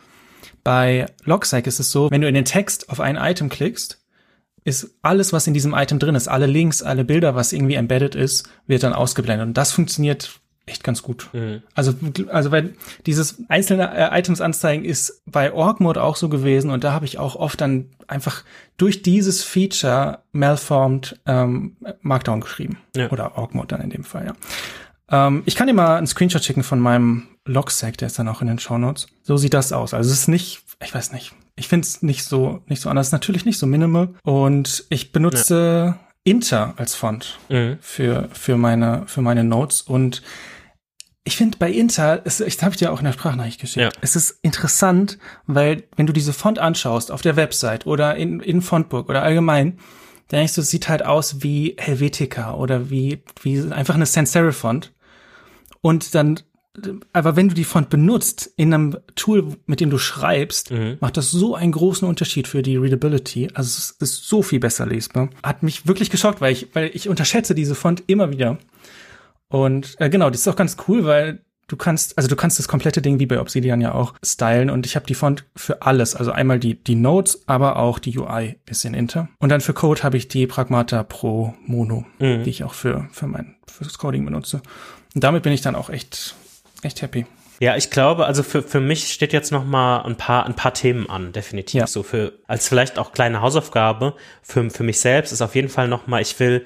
Bei 0.63 1.07
Logstack 1.25 1.67
ist 1.67 1.81
es 1.81 1.91
so, 1.91 2.11
wenn 2.11 2.21
du 2.21 2.29
in 2.29 2.35
den 2.35 2.45
Text 2.45 2.91
auf 2.91 3.01
ein 3.01 3.17
Item 3.17 3.49
klickst, 3.49 4.01
ist 4.65 4.99
alles, 5.01 5.33
was 5.33 5.47
in 5.47 5.55
diesem 5.55 5.73
Item 5.75 5.99
drin 5.99 6.15
ist, 6.15 6.29
alle 6.29 6.47
Links, 6.47 6.83
alle 6.83 7.05
Bilder, 7.05 7.35
was 7.35 7.53
irgendwie 7.53 7.75
embedded 7.75 8.15
ist, 8.15 8.49
wird 8.67 8.83
dann 8.83 8.93
ausgeblendet. 8.93 9.49
Und 9.49 9.57
das 9.57 9.73
funktioniert 9.73 10.41
echt 10.71 10.85
ganz 10.85 11.03
gut. 11.03 11.29
Mhm. 11.33 11.63
Also, 11.75 11.95
also 12.29 12.51
weil 12.51 12.75
dieses 13.07 13.43
einzelne 13.49 13.95
äh, 13.95 14.19
Items 14.19 14.41
anzeigen 14.41 14.85
ist 14.85 15.23
bei 15.27 15.53
Org 15.53 15.81
Mode 15.81 16.03
auch 16.03 16.17
so 16.17 16.29
gewesen 16.29 16.71
und 16.71 16.85
da 16.85 16.93
habe 16.93 17.05
ich 17.05 17.19
auch 17.19 17.37
oft 17.37 17.61
dann 17.61 17.91
einfach 18.07 18.45
durch 18.77 19.03
dieses 19.03 19.43
Feature 19.43 20.21
malformed 20.33 21.21
ähm, 21.27 21.77
Markdown 22.01 22.41
geschrieben 22.41 22.79
ja. 22.97 23.11
oder 23.11 23.37
Org 23.37 23.55
Mode 23.55 23.69
dann 23.69 23.81
in 23.81 23.91
dem 23.91 24.05
Fall, 24.05 24.27
ja. 24.27 25.27
Ähm, 25.27 25.43
ich 25.45 25.57
kann 25.57 25.67
dir 25.67 25.75
mal 25.75 25.97
einen 25.97 26.07
Screenshot 26.07 26.45
schicken 26.45 26.63
von 26.63 26.81
meinem 26.81 27.29
Logsack, 27.45 27.99
der 27.99 28.07
ist 28.07 28.19
dann 28.19 28.29
auch 28.29 28.41
in 28.41 28.47
den 28.47 28.59
Show 28.59 28.79
Notes. 28.79 29.09
So 29.23 29.37
sieht 29.37 29.55
das 29.55 29.73
aus. 29.73 29.93
Also 29.93 30.11
es 30.11 30.21
ist 30.21 30.29
nicht, 30.29 30.63
ich 30.83 30.95
weiß 30.95 31.13
nicht. 31.13 31.33
Ich 31.57 31.69
finde 31.69 31.87
es 31.87 32.03
nicht 32.03 32.25
so 32.25 32.63
nicht 32.67 32.81
so 32.81 32.89
anders. 32.89 33.13
Natürlich 33.13 33.45
nicht 33.45 33.59
so 33.59 33.67
minimal 33.67 34.11
und 34.23 34.85
ich 34.89 35.13
benutze 35.13 35.95
ja 35.99 36.11
Inter 36.25 36.75
als 36.77 36.95
Font 36.95 37.39
Mhm. 37.49 37.79
für, 37.81 38.29
für 38.33 38.57
meine, 38.57 39.05
für 39.07 39.23
meine 39.23 39.45
Notes 39.45 39.83
und 39.83 40.23
ich 41.25 41.37
finde 41.37 41.59
bei 41.59 41.71
Inter, 41.71 42.23
es, 42.25 42.41
ich 42.41 42.63
habe 42.63 42.77
dir 42.77 42.93
auch 42.93 42.99
in 43.01 43.05
der 43.05 43.13
Sprachnachricht 43.13 43.61
geschickt, 43.61 43.83
Ja. 43.85 43.91
es 44.01 44.17
ist 44.17 44.39
interessant, 44.43 45.19
weil 45.47 45.85
wenn 45.97 46.07
du 46.07 46.13
diese 46.13 46.33
Font 46.33 46.59
anschaust 46.59 47.11
auf 47.13 47.21
der 47.23 47.37
Website 47.37 47.87
oder 47.87 48.17
in, 48.17 48.41
in 48.41 48.63
Fontbook 48.63 49.09
oder 49.09 49.23
allgemein, 49.23 49.79
dann 50.29 50.39
denkst 50.39 50.55
du, 50.55 50.61
es 50.63 50.71
sieht 50.71 50.89
halt 50.89 51.05
aus 51.05 51.43
wie 51.43 51.77
Helvetica 51.79 52.55
oder 52.55 52.89
wie, 52.91 53.23
wie 53.43 53.61
einfach 53.73 53.97
eine 53.97 54.07
Sans-Serif-Font. 54.07 54.93
Und 55.81 56.15
dann, 56.15 56.41
aber 57.13 57.37
wenn 57.37 57.49
du 57.49 57.55
die 57.55 57.65
Font 57.65 57.91
benutzt 57.91 58.51
in 58.57 58.73
einem 58.73 58.97
Tool, 59.17 59.57
mit 59.67 59.81
dem 59.81 59.91
du 59.91 59.99
schreibst, 59.99 60.71
Mhm. 60.71 60.99
macht 61.01 61.17
das 61.17 61.31
so 61.31 61.55
einen 61.55 61.73
großen 61.73 62.07
Unterschied 62.09 62.47
für 62.47 62.63
die 62.63 62.77
Readability. 62.77 63.49
Also 63.55 63.69
es 63.79 63.91
ist 63.99 64.29
so 64.29 64.43
viel 64.43 64.61
besser 64.61 64.87
lesbar. 64.87 65.31
Hat 65.43 65.63
mich 65.63 65.87
wirklich 65.87 66.11
geschockt, 66.11 66.41
weil 66.41 66.53
ich, 66.53 66.69
weil 66.75 66.91
ich 66.95 67.09
unterschätze 67.09 67.55
diese 67.55 67.75
Font 67.75 68.05
immer 68.07 68.31
wieder. 68.31 68.59
Und 69.51 69.97
äh, 70.01 70.09
genau, 70.09 70.31
das 70.31 70.41
ist 70.41 70.49
auch 70.49 70.57
ganz 70.57 70.77
cool, 70.89 71.05
weil 71.05 71.41
du 71.69 71.77
kannst, 71.77 72.17
also 72.17 72.29
du 72.29 72.35
kannst 72.37 72.59
das 72.59 72.67
komplette 72.67 73.03
Ding 73.03 73.21
wie 73.21 73.27
bei 73.27 73.41
Obsidian 73.41 73.81
ja 73.81 73.93
auch 73.95 74.15
stylen 74.25 74.71
und 74.71 74.87
ich 74.87 74.97
habe 74.97 75.07
die 75.07 75.15
Font 75.15 75.45
für 75.55 75.83
alles, 75.83 76.17
also 76.17 76.33
einmal 76.33 76.59
die 76.59 76.83
die 76.83 76.97
Notes, 76.97 77.43
aber 77.47 77.77
auch 77.77 77.99
die 77.99 78.19
UI 78.19 78.57
ist 78.67 78.85
in 78.85 78.95
Inter. 78.95 79.29
Und 79.39 79.51
dann 79.51 79.61
für 79.61 79.73
Code 79.75 80.03
habe 80.03 80.17
ich 80.17 80.27
die 80.29 80.47
Pragmata 80.47 81.03
Pro 81.05 81.55
Mono, 81.67 82.07
Mhm. 82.19 82.43
die 82.45 82.51
ich 82.51 82.65
auch 82.65 82.75
für 82.75 83.09
für 83.13 83.27
mein 83.27 83.57
fürs 83.69 83.99
Coding 83.99 84.25
benutze. 84.25 84.63
Und 85.15 85.23
damit 85.23 85.43
bin 85.43 85.53
ich 85.53 85.61
dann 85.61 85.75
auch 85.77 85.91
echt 85.91 86.35
echt 86.83 87.03
happy. 87.03 87.27
Ja, 87.63 87.77
ich 87.77 87.91
glaube, 87.91 88.25
also 88.25 88.43
für, 88.43 88.63
für 88.63 88.81
mich 88.81 89.13
steht 89.13 89.35
jetzt 89.35 89.53
noch 89.53 89.67
mal 89.67 89.99
ein 90.07 90.17
paar, 90.17 90.47
ein 90.47 90.57
paar 90.57 90.73
Themen 90.73 91.11
an, 91.11 91.33
definitiv. 91.33 91.81
Ja. 91.81 91.87
So 91.87 92.03
für, 92.03 92.33
als 92.47 92.67
vielleicht 92.67 92.99
auch 92.99 93.13
kleine 93.13 93.43
Hausaufgabe 93.43 94.15
für, 94.43 94.71
für 94.71 94.83
mich 94.83 94.99
selbst 94.99 95.31
ist 95.31 95.43
auf 95.43 95.55
jeden 95.55 95.69
Fall 95.69 95.87
noch 95.87 96.07
mal, 96.07 96.23
ich 96.23 96.41
will, 96.41 96.65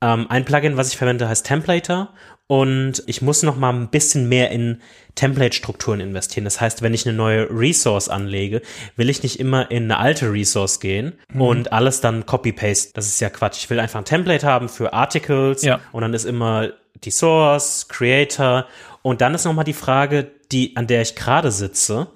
ähm, 0.00 0.26
ein 0.28 0.44
Plugin, 0.44 0.76
was 0.76 0.88
ich 0.88 0.96
verwende, 0.96 1.28
heißt 1.28 1.46
Templator 1.46 2.10
und 2.46 3.02
ich 3.06 3.20
muss 3.20 3.42
noch 3.42 3.56
mal 3.56 3.72
ein 3.72 3.88
bisschen 3.90 4.28
mehr 4.28 4.50
in 4.50 4.80
Template-Strukturen 5.16 6.00
investieren. 6.00 6.44
Das 6.44 6.60
heißt, 6.60 6.80
wenn 6.82 6.94
ich 6.94 7.06
eine 7.06 7.16
neue 7.16 7.48
Resource 7.50 8.08
anlege, 8.08 8.62
will 8.96 9.10
ich 9.10 9.22
nicht 9.22 9.38
immer 9.40 9.70
in 9.70 9.84
eine 9.84 9.98
alte 9.98 10.32
Resource 10.32 10.80
gehen 10.80 11.18
und 11.34 11.72
alles 11.72 12.00
dann 12.00 12.24
copy-paste. 12.24 12.92
Das 12.94 13.06
ist 13.06 13.20
ja 13.20 13.28
Quatsch. 13.28 13.58
Ich 13.58 13.68
will 13.70 13.80
einfach 13.80 13.98
ein 13.98 14.04
Template 14.04 14.46
haben 14.46 14.68
für 14.68 14.92
Articles 14.92 15.62
Ja. 15.62 15.80
und 15.92 16.02
dann 16.02 16.14
ist 16.14 16.24
immer 16.24 16.70
die 17.04 17.10
Source, 17.10 17.86
Creator 17.88 18.66
und 19.02 19.20
dann 19.20 19.34
ist 19.34 19.44
noch 19.44 19.52
mal 19.52 19.64
die 19.64 19.72
Frage, 19.72 20.30
die, 20.50 20.74
an 20.76 20.86
der 20.86 21.02
ich 21.02 21.14
gerade 21.16 21.50
sitze, 21.52 22.08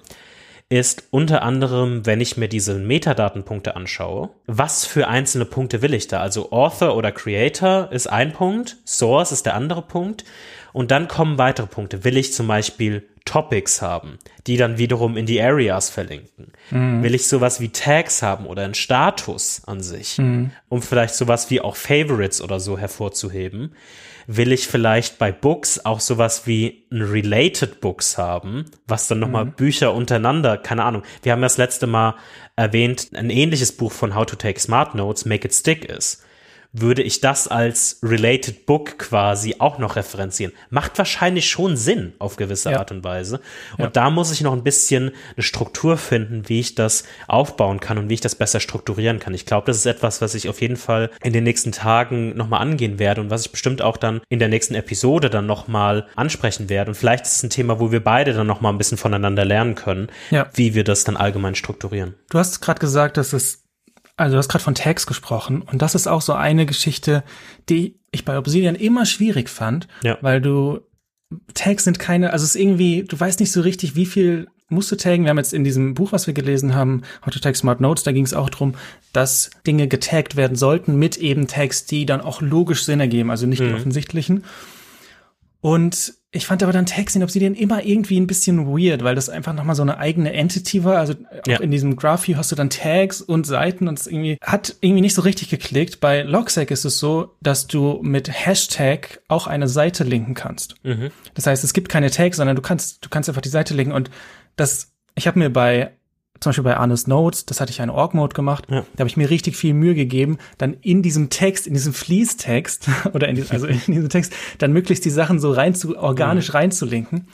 ist 0.79 1.03
unter 1.11 1.43
anderem, 1.43 2.05
wenn 2.07 2.19
ich 2.19 2.35
mir 2.35 2.47
diese 2.47 2.73
Metadatenpunkte 2.73 3.75
anschaue, 3.75 4.31
was 4.47 4.85
für 4.85 5.07
einzelne 5.07 5.45
Punkte 5.45 5.83
will 5.83 5.93
ich 5.93 6.07
da? 6.07 6.19
Also 6.19 6.51
Author 6.51 6.95
oder 6.95 7.11
Creator 7.11 7.91
ist 7.91 8.07
ein 8.07 8.33
Punkt, 8.33 8.77
Source 8.83 9.31
ist 9.31 9.45
der 9.45 9.53
andere 9.53 9.83
Punkt 9.83 10.25
und 10.71 10.89
dann 10.89 11.07
kommen 11.07 11.37
weitere 11.37 11.67
Punkte. 11.67 12.03
Will 12.03 12.17
ich 12.17 12.33
zum 12.33 12.47
Beispiel 12.47 13.07
Topics 13.23 13.83
haben, 13.83 14.17
die 14.47 14.57
dann 14.57 14.79
wiederum 14.79 15.15
in 15.15 15.27
die 15.27 15.39
Areas 15.39 15.91
verlinken? 15.91 16.51
Will 17.03 17.13
ich 17.13 17.27
sowas 17.27 17.61
wie 17.61 17.69
Tags 17.69 18.23
haben 18.23 18.47
oder 18.47 18.63
einen 18.63 18.73
Status 18.73 19.61
an 19.67 19.81
sich, 19.83 20.17
um 20.69 20.81
vielleicht 20.81 21.13
sowas 21.13 21.51
wie 21.51 21.61
auch 21.61 21.75
Favorites 21.75 22.41
oder 22.41 22.59
so 22.59 22.79
hervorzuheben? 22.79 23.75
Will 24.27 24.51
ich 24.51 24.67
vielleicht 24.67 25.17
bei 25.17 25.31
Books 25.31 25.83
auch 25.85 25.99
sowas 25.99 26.47
wie 26.47 26.85
ein 26.91 27.01
Related 27.01 27.81
Books 27.81 28.17
haben, 28.17 28.65
was 28.87 29.07
dann 29.07 29.19
nochmal 29.19 29.45
Bücher 29.45 29.93
untereinander, 29.93 30.57
keine 30.57 30.83
Ahnung. 30.83 31.03
Wir 31.21 31.31
haben 31.31 31.39
ja 31.39 31.45
das 31.45 31.57
letzte 31.57 31.87
Mal 31.87 32.15
erwähnt, 32.55 33.09
ein 33.13 33.29
ähnliches 33.29 33.71
Buch 33.71 33.91
von 33.91 34.15
How 34.15 34.25
to 34.25 34.35
Take 34.35 34.59
Smart 34.59 34.95
Notes, 34.95 35.25
Make 35.25 35.47
It 35.47 35.53
Stick 35.53 35.85
ist. 35.85 36.23
Würde 36.75 37.03
ich 37.03 37.21
das 37.21 37.47
als 37.47 37.99
Related 38.01 38.65
Book 38.65 38.97
quasi 38.97 39.57
auch 39.59 39.77
noch 39.77 39.95
referenzieren? 39.95 40.53
Macht 40.71 40.97
wahrscheinlich 40.97 41.47
schon 41.47 41.77
Sinn 41.77 42.13
auf 42.17 42.35
gewisse 42.35 42.71
Ja. 42.71 42.79
Art 42.79 42.91
und 42.91 43.03
Weise. 43.03 43.41
Und 43.77 43.83
Ja. 43.83 43.89
da 43.91 44.09
muss 44.09 44.31
ich 44.31 44.41
noch 44.41 44.53
ein 44.53 44.63
bisschen 44.63 45.11
eine 45.35 45.43
Struktur 45.43 45.97
finden, 45.97 46.49
wie 46.49 46.59
ich 46.59 46.73
das 46.73 47.03
aufbauen 47.27 47.79
kann 47.79 47.99
und 47.99 48.09
wie 48.09 48.15
ich 48.15 48.21
das 48.21 48.33
besser 48.33 48.59
strukturieren 48.59 49.19
kann. 49.19 49.35
Ich 49.35 49.45
glaube, 49.45 49.67
das 49.67 49.77
ist 49.77 49.85
etwas, 49.85 50.19
was 50.21 50.33
ich 50.33 50.49
auf 50.49 50.61
jeden 50.61 50.75
Fall 50.77 51.11
in 51.21 51.31
den 51.31 51.43
nächsten 51.43 51.71
Tagen 51.71 52.35
nochmal 52.35 52.61
angehen 52.61 52.97
werde 52.97 53.21
und 53.21 53.29
was 53.29 53.45
ich 53.45 53.51
bestimmt 53.51 53.83
auch 53.83 53.97
dann 53.97 54.21
in 54.29 54.39
der 54.39 54.47
nächsten 54.47 54.73
Episode 54.73 55.29
dann 55.29 55.45
nochmal 55.45 56.07
ansprechen 56.15 56.69
werde. 56.69 56.89
Und 56.89 56.95
vielleicht 56.95 57.25
ist 57.25 57.35
es 57.35 57.43
ein 57.43 57.49
Thema, 57.51 57.79
wo 57.79 57.91
wir 57.91 58.03
beide 58.03 58.33
dann 58.33 58.47
nochmal 58.47 58.73
ein 58.73 58.79
bisschen 58.79 58.97
voneinander 58.97 59.45
lernen 59.45 59.75
können, 59.75 60.07
Ja. 60.31 60.49
wie 60.55 60.73
wir 60.73 60.83
das 60.83 61.03
dann 61.03 61.17
allgemein 61.17 61.53
strukturieren. 61.53 62.15
Du 62.31 62.39
hast 62.39 62.61
gerade 62.61 62.79
gesagt, 62.79 63.17
dass 63.17 63.31
es, 63.33 63.62
also 64.17 64.33
du 64.33 64.37
hast 64.37 64.49
gerade 64.49 64.63
von 64.63 64.75
Tags 64.75 65.07
gesprochen 65.07 65.61
und 65.61 65.81
das 65.81 65.95
ist 65.95 66.07
auch 66.07 66.21
so 66.21 66.33
eine 66.33 66.65
Geschichte, 66.65 67.23
die 67.69 67.95
ich 68.11 68.25
bei 68.25 68.37
Obsidian 68.37 68.75
immer 68.75 69.05
schwierig 69.05 69.49
fand, 69.49 69.87
Ja. 70.03 70.17
weil 70.21 70.39
du 70.41 70.79
Tags 71.55 71.83
sind 71.85 71.97
keine, 71.97 72.31
also 72.31 72.43
es 72.43 72.53
ist 72.55 72.61
irgendwie, 72.61 73.03
du 73.03 73.19
weißt 73.19 73.39
nicht 73.39 73.51
so 73.51 73.61
richtig, 73.61 73.95
wie 73.95 74.05
viel 74.05 74.47
musst 74.69 74.91
du 74.91 74.95
taggen. 74.95 75.23
Wir 75.25 75.29
haben 75.29 75.37
jetzt 75.37 75.53
in 75.53 75.63
diesem 75.63 75.93
Buch, 75.93 76.11
was 76.11 76.27
wir 76.27 76.33
gelesen 76.33 76.75
haben, 76.75 77.01
How 77.25 77.33
to 77.33 77.39
Tag 77.39 77.55
Smart 77.55 77.81
Notes, 77.81 78.03
da 78.03 78.11
ging 78.11 78.23
es 78.25 78.33
auch 78.33 78.49
drum, 78.49 78.75
dass 79.13 79.49
Dinge 79.65 79.87
getaggt 79.87 80.35
werden 80.35 80.55
sollten 80.55 80.97
mit 80.97 81.17
eben 81.17 81.47
Tags, 81.47 81.85
die 81.85 82.05
dann 82.05 82.21
auch 82.21 82.41
logisch 82.41 82.83
Sinn 82.83 82.99
ergeben, 82.99 83.29
also 83.31 83.45
nicht 83.47 83.61
die 83.61 83.73
offensichtlichen. 83.73 84.43
Und 85.63 86.15
ich 86.31 86.45
fand 86.45 86.61
aber 86.61 86.73
dann 86.73 86.85
Tags 86.85 87.15
in 87.15 87.23
Obsidian 87.23 87.53
immer 87.55 87.85
irgendwie 87.85 88.19
ein 88.19 88.27
bisschen 88.27 88.67
weird, 88.67 89.01
weil 89.01 89.15
das 89.15 89.29
einfach 89.29 89.53
nochmal 89.53 89.75
so 89.77 89.81
eine 89.81 89.97
eigene 89.97 90.33
Entity 90.33 90.83
war. 90.83 90.97
Also 90.97 91.13
auch 91.13 91.47
Ja. 91.47 91.59
in 91.61 91.71
diesem 91.71 91.95
Graph 91.95 92.27
View 92.27 92.35
hast 92.35 92.51
du 92.51 92.57
dann 92.57 92.69
Tags 92.69 93.21
und 93.21 93.47
Seiten 93.47 93.87
und 93.87 93.97
es 93.97 94.07
irgendwie 94.07 94.37
hat 94.41 94.75
irgendwie 94.81 94.99
nicht 94.99 95.13
so 95.13 95.21
richtig 95.21 95.47
geklickt. 95.49 96.01
Bei 96.01 96.23
Logstack 96.23 96.69
ist 96.69 96.83
es 96.83 96.99
so, 96.99 97.37
dass 97.39 97.67
du 97.67 97.99
mit 98.03 98.27
Hashtag 98.29 99.21
auch 99.29 99.47
eine 99.47 99.69
Seite 99.69 100.03
linken 100.03 100.33
kannst. 100.33 100.75
Das 101.33 101.47
heißt, 101.47 101.63
es 101.63 101.71
gibt 101.71 101.87
keine 101.87 102.11
Tags, 102.11 102.35
sondern 102.37 102.57
du 102.57 102.61
kannst, 102.61 103.05
du 103.05 103.07
kannst 103.09 103.29
einfach 103.29 103.41
die 103.41 103.47
Seite 103.49 103.73
linken 103.73 103.93
und 103.93 104.11
das, 104.57 104.91
ich 105.15 105.27
habe 105.27 105.39
mir 105.39 105.49
bei 105.49 105.91
zum 106.43 106.49
Beispiel 106.51 106.63
bei 106.63 106.77
Arnes 106.77 107.07
Notes, 107.07 107.45
das 107.45 107.59
hatte 107.59 107.71
ich 107.71 107.81
eine 107.81 107.93
Org-Mode 107.93 108.33
gemacht, 108.35 108.65
Ja. 108.69 108.85
da 108.95 108.99
habe 108.99 109.09
ich 109.09 109.17
mir 109.17 109.29
richtig 109.29 109.55
viel 109.57 109.73
Mühe 109.73 109.95
gegeben, 109.95 110.37
dann 110.57 110.75
in 110.81 111.01
diesem 111.01 111.29
Text, 111.29 111.65
in 111.67 111.73
diesem 111.73 111.93
Fließtext 111.93 112.87
oder 113.13 113.27
in, 113.27 113.35
die, 113.35 113.43
also 113.49 113.65
in 113.67 113.79
diesem 113.87 114.09
Text, 114.09 114.33
dann 114.59 114.71
möglichst 114.73 115.05
die 115.05 115.09
Sachen 115.09 115.39
so 115.39 115.51
rein 115.51 115.73
zu, 115.75 115.97
organisch 115.97 116.53
reinzulinken. 116.53 117.27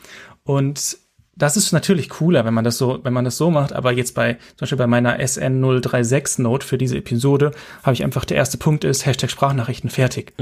Und 0.44 0.98
das 1.40 1.58
ist 1.58 1.72
natürlich 1.72 2.10
cooler, 2.10 2.46
wenn 2.46 2.54
man 2.54 2.64
das 2.64 2.78
so, 2.78 3.00
wenn 3.04 3.14
man 3.14 3.26
das 3.26 3.38
so 3.38 3.50
macht. 3.50 3.74
Aber 3.74 3.92
jetzt 3.92 4.14
bei, 4.14 4.34
zum 4.34 4.60
Beispiel 4.60 4.78
bei 4.78 4.88
meiner 4.88 5.20
SN036 5.20 6.42
Note 6.42 6.68
für 6.68 6.78
diese 6.78 6.98
Episode, 6.98 7.52
habe 7.82 7.94
ich 7.94 8.04
einfach, 8.04 8.26
der 8.26 8.38
erste 8.38 8.58
Punkt 8.58 8.84
ist 8.84 9.06
Hashtag 9.06 9.32
Sprachnachrichten 9.32 9.90
fertig. 9.90 10.34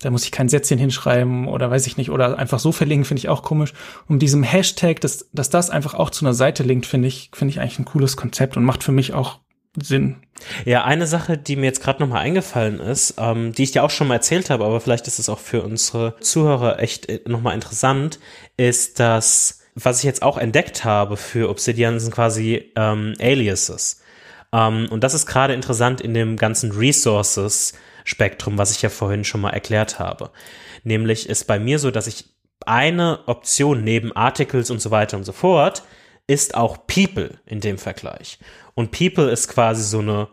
Da 0.00 0.10
muss 0.10 0.24
ich 0.24 0.30
kein 0.30 0.48
Sätzchen 0.48 0.78
hinschreiben 0.78 1.48
oder 1.48 1.70
weiß 1.70 1.86
ich 1.86 1.96
nicht, 1.96 2.10
oder 2.10 2.38
einfach 2.38 2.58
so 2.58 2.70
verlinken, 2.70 3.06
finde 3.06 3.20
ich 3.20 3.28
auch 3.28 3.42
komisch. 3.42 3.72
Um 4.08 4.18
diesem 4.18 4.42
Hashtag, 4.42 5.00
dass, 5.00 5.28
dass 5.32 5.50
das 5.50 5.70
einfach 5.70 5.94
auch 5.94 6.10
zu 6.10 6.24
einer 6.24 6.34
Seite 6.34 6.62
linkt, 6.62 6.86
finde 6.86 7.08
ich, 7.08 7.30
finde 7.32 7.52
ich 7.52 7.60
eigentlich 7.60 7.78
ein 7.78 7.86
cooles 7.86 8.16
Konzept 8.16 8.56
und 8.56 8.64
macht 8.64 8.84
für 8.84 8.92
mich 8.92 9.14
auch 9.14 9.38
Sinn. 9.80 10.16
Ja, 10.66 10.84
eine 10.84 11.06
Sache, 11.06 11.38
die 11.38 11.56
mir 11.56 11.64
jetzt 11.64 11.82
gerade 11.82 12.02
nochmal 12.02 12.20
eingefallen 12.20 12.78
ist, 12.78 13.14
ähm, 13.16 13.52
die 13.52 13.62
ich 13.62 13.72
dir 13.72 13.84
auch 13.84 13.90
schon 13.90 14.08
mal 14.08 14.16
erzählt 14.16 14.50
habe, 14.50 14.64
aber 14.64 14.80
vielleicht 14.80 15.06
ist 15.06 15.18
es 15.18 15.30
auch 15.30 15.38
für 15.38 15.62
unsere 15.62 16.16
Zuhörer 16.20 16.78
echt 16.78 17.08
äh, 17.08 17.20
nochmal 17.26 17.54
interessant, 17.54 18.18
ist, 18.58 19.00
dass, 19.00 19.61
was 19.74 19.98
ich 19.98 20.04
jetzt 20.04 20.22
auch 20.22 20.38
entdeckt 20.38 20.84
habe 20.84 21.16
für 21.16 21.48
Obsidian, 21.48 21.98
sind 21.98 22.14
quasi 22.14 22.72
ähm, 22.76 23.14
Aliases. 23.20 24.02
Ähm, 24.52 24.88
und 24.90 25.02
das 25.02 25.14
ist 25.14 25.26
gerade 25.26 25.54
interessant 25.54 26.00
in 26.00 26.14
dem 26.14 26.36
ganzen 26.36 26.72
Resources-Spektrum, 26.72 28.58
was 28.58 28.70
ich 28.72 28.82
ja 28.82 28.88
vorhin 28.88 29.24
schon 29.24 29.40
mal 29.40 29.50
erklärt 29.50 29.98
habe. 29.98 30.30
Nämlich 30.84 31.28
ist 31.28 31.46
bei 31.46 31.58
mir 31.58 31.78
so, 31.78 31.90
dass 31.90 32.06
ich 32.06 32.26
eine 32.66 33.20
Option 33.26 33.82
neben 33.82 34.14
Articles 34.14 34.70
und 34.70 34.80
so 34.80 34.90
weiter 34.90 35.16
und 35.16 35.24
so 35.24 35.32
fort 35.32 35.82
ist 36.28 36.54
auch 36.54 36.86
People 36.86 37.38
in 37.46 37.60
dem 37.60 37.78
Vergleich. 37.78 38.38
Und 38.74 38.92
People 38.92 39.30
ist 39.30 39.48
quasi 39.48 39.82
so 39.82 39.98
eine, 39.98 40.28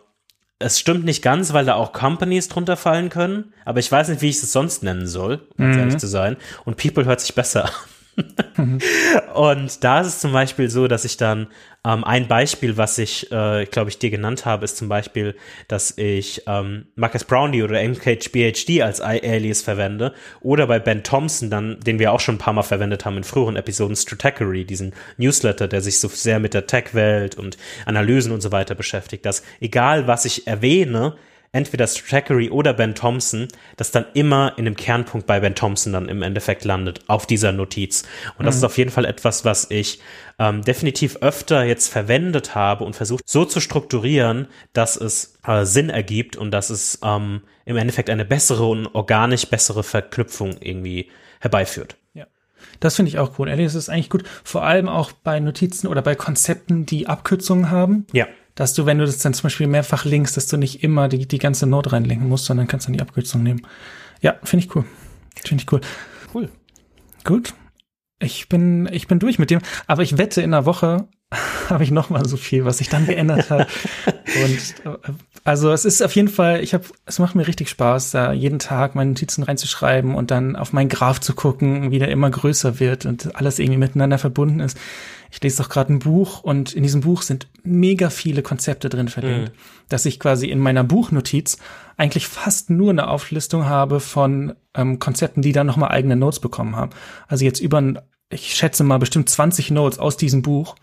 es 0.59 0.79
stimmt 0.79 1.05
nicht 1.05 1.23
ganz, 1.23 1.53
weil 1.53 1.65
da 1.65 1.75
auch 1.75 1.93
Companies 1.93 2.47
drunter 2.47 2.77
fallen 2.77 3.09
können, 3.09 3.53
aber 3.65 3.79
ich 3.79 3.91
weiß 3.91 4.09
nicht, 4.09 4.21
wie 4.21 4.29
ich 4.29 4.41
es 4.41 4.51
sonst 4.51 4.83
nennen 4.83 5.07
soll, 5.07 5.47
um 5.57 5.65
ganz 5.65 5.77
ehrlich 5.77 5.97
zu 5.97 6.07
sein. 6.07 6.37
Und 6.65 6.77
People 6.77 7.05
hört 7.05 7.21
sich 7.21 7.33
besser 7.33 7.65
an. 7.65 7.71
Und 9.33 9.83
da 9.83 10.01
ist 10.01 10.07
es 10.07 10.19
zum 10.19 10.33
Beispiel 10.33 10.69
so, 10.69 10.87
dass 10.87 11.05
ich 11.05 11.17
dann 11.17 11.47
ähm, 11.85 12.03
ein 12.03 12.27
Beispiel, 12.27 12.77
was 12.77 12.97
ich, 12.97 13.31
äh, 13.31 13.65
glaube 13.65 13.89
ich, 13.89 13.99
dir 13.99 14.09
genannt 14.09 14.45
habe, 14.45 14.65
ist 14.65 14.77
zum 14.77 14.89
Beispiel, 14.89 15.35
dass 15.67 15.97
ich 15.97 16.43
ähm, 16.47 16.87
Marcus 16.95 17.23
Brownlee 17.23 17.63
oder 17.63 17.81
MKHBHD 17.81 18.81
als 18.81 18.99
Alias 18.99 19.61
verwende 19.61 20.13
oder 20.41 20.67
bei 20.67 20.79
Ben 20.79 21.03
Thompson 21.03 21.49
dann, 21.49 21.79
den 21.79 21.99
wir 21.99 22.11
auch 22.11 22.19
schon 22.19 22.35
ein 22.35 22.39
paar 22.39 22.53
Mal 22.53 22.63
verwendet 22.63 23.05
haben 23.05 23.17
in 23.17 23.23
früheren 23.23 23.55
Episoden, 23.55 23.95
Stratechery, 23.95 24.65
diesen 24.65 24.93
Newsletter, 25.17 25.67
der 25.67 25.81
sich 25.81 25.99
so 25.99 26.09
sehr 26.09 26.39
mit 26.39 26.53
der 26.53 26.67
Tech-Welt 26.67 27.35
und 27.35 27.57
Analysen 27.85 28.31
und 28.31 28.41
so 28.41 28.51
weiter 28.51 28.75
beschäftigt, 28.75 29.25
dass 29.25 29.43
egal 29.61 30.07
was 30.07 30.25
ich 30.25 30.47
erwähne, 30.47 31.15
entweder 31.51 31.87
Strackery 31.87 32.49
oder 32.49 32.73
Ben 32.73 32.95
Thompson, 32.95 33.47
das 33.77 33.91
dann 33.91 34.05
immer 34.13 34.53
in 34.57 34.65
dem 34.65 34.75
Kernpunkt 34.75 35.25
bei 35.25 35.39
Ben 35.39 35.55
Thompson 35.55 35.93
dann 35.93 36.09
im 36.09 36.21
Endeffekt 36.21 36.63
landet, 36.63 37.01
auf 37.07 37.25
dieser 37.25 37.51
Notiz. 37.51 38.03
Und 38.37 38.45
das 38.45 38.55
mhm. 38.55 38.59
ist 38.59 38.63
auf 38.65 38.77
jeden 38.77 38.91
Fall 38.91 39.05
etwas, 39.05 39.45
was 39.45 39.69
ich 39.71 39.99
ähm, 40.37 40.61
definitiv 40.61 41.17
öfter 41.17 41.63
jetzt 41.63 41.87
verwendet 41.87 42.53
habe 42.55 42.83
und 42.83 42.95
versucht 42.95 43.27
so 43.27 43.45
zu 43.45 43.59
strukturieren, 43.59 44.47
dass 44.73 44.95
es 44.95 45.39
äh, 45.45 45.65
Sinn 45.65 45.89
ergibt 45.89 46.37
und 46.37 46.51
dass 46.51 46.69
es 46.69 46.99
ähm, 47.03 47.41
im 47.65 47.77
Endeffekt 47.77 48.09
eine 48.09 48.25
bessere 48.25 48.65
und 48.65 48.87
organisch 48.87 49.47
bessere 49.47 49.83
Verknüpfung 49.83 50.57
irgendwie 50.59 51.09
herbeiführt. 51.39 51.97
Ja. 52.13 52.27
Das 52.79 52.95
finde 52.95 53.09
ich 53.09 53.17
auch 53.17 53.39
cool. 53.39 53.49
Ehrlich, 53.49 53.65
es 53.65 53.75
ist 53.75 53.89
eigentlich 53.89 54.09
gut. 54.09 54.23
Vor 54.43 54.63
allem 54.63 54.87
auch 54.87 55.11
bei 55.11 55.39
Notizen 55.39 55.87
oder 55.87 56.01
bei 56.01 56.15
Konzepten, 56.15 56.85
die 56.85 57.07
Abkürzungen 57.07 57.71
haben. 57.71 58.05
Ja 58.13 58.27
dass 58.59 58.73
du, 58.73 58.85
wenn 58.85 58.97
du 58.97 59.05
das 59.05 59.19
dann 59.19 59.33
zum 59.33 59.43
Beispiel 59.43 59.67
mehrfach 59.67 60.03
linkst, 60.03 60.35
dass 60.35 60.47
du 60.47 60.57
nicht 60.57 60.83
immer 60.83 61.07
die, 61.07 61.25
die 61.25 61.37
ganze 61.37 61.65
Note 61.65 61.93
reinlinken 61.93 62.27
musst, 62.27 62.43
sondern 62.43 62.67
kannst 62.67 62.87
dann 62.87 62.93
die 62.93 62.99
Abkürzung 62.99 63.41
nehmen. 63.41 63.61
Ja, 64.19 64.35
finde 64.43 64.65
ich 64.65 64.75
cool. 64.75 64.83
Finde 65.45 65.63
ich 65.63 65.71
cool. 65.71 65.79
Cool. 66.33 66.49
Gut. 67.23 67.53
Ich 68.21 68.49
bin, 68.49 68.89
ich 68.91 69.07
bin 69.07 69.19
durch 69.19 69.39
mit 69.39 69.49
dem, 69.49 69.61
aber 69.87 70.03
ich 70.03 70.17
wette, 70.17 70.41
in 70.41 70.53
einer 70.53 70.65
Woche 70.65 71.07
habe 71.69 71.85
ich 71.85 71.91
noch 71.91 72.09
mal 72.09 72.27
so 72.27 72.35
viel, 72.35 72.65
was 72.65 72.79
sich 72.79 72.89
dann 72.89 73.05
geändert 73.05 73.49
hat. 73.49 73.69
Und 74.43 74.75
also 75.45 75.71
es 75.71 75.85
ist 75.85 76.03
auf 76.03 76.13
jeden 76.17 76.27
Fall, 76.27 76.61
ich 76.61 76.73
habe, 76.73 76.83
es 77.05 77.17
macht 77.17 77.35
mir 77.35 77.47
richtig 77.47 77.69
Spaß, 77.69 78.11
da 78.11 78.33
jeden 78.33 78.59
Tag 78.59 78.93
meine 78.93 79.11
Notizen 79.11 79.43
reinzuschreiben 79.43 80.15
und 80.15 80.31
dann 80.31 80.57
auf 80.57 80.73
meinen 80.73 80.89
Graph 80.89 81.21
zu 81.21 81.33
gucken, 81.33 81.91
wie 81.91 81.99
der 81.99 82.09
immer 82.09 82.29
größer 82.29 82.79
wird 82.81 83.05
und 83.05 83.37
alles 83.37 83.57
irgendwie 83.57 83.79
miteinander 83.79 84.17
verbunden 84.17 84.59
ist. 84.59 84.77
Ich 85.31 85.41
lese 85.41 85.61
doch 85.61 85.69
gerade 85.69 85.93
ein 85.93 85.99
Buch 85.99 86.41
und 86.41 86.73
in 86.73 86.83
diesem 86.83 87.01
Buch 87.01 87.21
sind 87.21 87.47
mega 87.63 88.09
viele 88.09 88.41
Konzepte 88.41 88.89
drin 88.89 89.07
verlinkt, 89.07 89.49
mhm. 89.49 89.59
dass 89.89 90.05
ich 90.05 90.19
quasi 90.19 90.47
in 90.47 90.59
meiner 90.59 90.83
Buchnotiz 90.83 91.57
eigentlich 91.97 92.27
fast 92.27 92.69
nur 92.69 92.89
eine 92.89 93.09
Auflistung 93.09 93.65
habe 93.65 93.99
von 93.99 94.53
ähm, 94.73 94.99
Konzepten, 94.99 95.41
die 95.41 95.51
dann 95.51 95.67
nochmal 95.67 95.91
eigene 95.91 96.15
Notes 96.15 96.39
bekommen 96.39 96.75
haben. 96.75 96.91
Also 97.27 97.45
jetzt 97.45 97.59
über, 97.59 98.03
ich 98.29 98.55
schätze 98.55 98.83
mal 98.83 98.99
bestimmt 98.99 99.29
20 99.29 99.71
Notes 99.71 99.99
aus 99.99 100.17
diesem 100.17 100.41
Buch. 100.41 100.75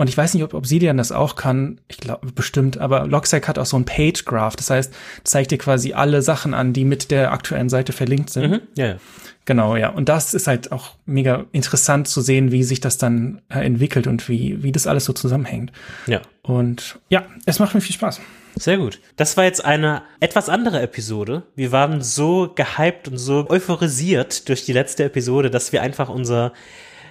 Und 0.00 0.08
ich 0.08 0.16
weiß 0.16 0.32
nicht, 0.32 0.42
ob 0.42 0.54
Obsidian 0.54 0.96
das 0.96 1.12
auch 1.12 1.36
kann. 1.36 1.78
Ich 1.86 1.98
glaube 1.98 2.32
bestimmt, 2.32 2.78
aber 2.78 3.06
Logstack 3.06 3.46
hat 3.46 3.58
auch 3.58 3.66
so 3.66 3.76
ein 3.76 3.84
Page 3.84 4.24
Graph. 4.24 4.56
Das 4.56 4.70
heißt, 4.70 4.94
zeigt 5.24 5.50
dir 5.50 5.58
quasi 5.58 5.92
alle 5.92 6.22
Sachen 6.22 6.54
an, 6.54 6.72
die 6.72 6.86
mit 6.86 7.10
der 7.10 7.32
aktuellen 7.32 7.68
Seite 7.68 7.92
verlinkt 7.92 8.30
sind. 8.30 8.50
Mhm, 8.50 8.60
ja, 8.76 8.86
ja. 8.86 8.96
Genau, 9.44 9.76
ja. 9.76 9.90
Und 9.90 10.08
das 10.08 10.32
ist 10.32 10.46
halt 10.46 10.72
auch 10.72 10.94
mega 11.04 11.44
interessant 11.52 12.08
zu 12.08 12.22
sehen, 12.22 12.50
wie 12.50 12.62
sich 12.62 12.80
das 12.80 12.96
dann 12.96 13.42
äh, 13.50 13.58
entwickelt 13.58 14.06
und 14.06 14.26
wie, 14.30 14.62
wie 14.62 14.72
das 14.72 14.86
alles 14.86 15.04
so 15.04 15.12
zusammenhängt. 15.12 15.70
Ja. 16.06 16.22
Und 16.40 16.98
ja, 17.10 17.26
es 17.44 17.58
macht 17.58 17.74
mir 17.74 17.82
viel 17.82 17.94
Spaß. 17.94 18.22
Sehr 18.56 18.78
gut. 18.78 19.00
Das 19.16 19.36
war 19.36 19.44
jetzt 19.44 19.62
eine 19.62 20.00
etwas 20.18 20.48
andere 20.48 20.80
Episode. 20.80 21.42
Wir 21.56 21.72
waren 21.72 22.00
so 22.00 22.50
gehypt 22.54 23.08
und 23.08 23.18
so 23.18 23.46
euphorisiert 23.50 24.48
durch 24.48 24.64
die 24.64 24.72
letzte 24.72 25.04
Episode, 25.04 25.50
dass 25.50 25.72
wir 25.72 25.82
einfach 25.82 26.08
unser 26.08 26.54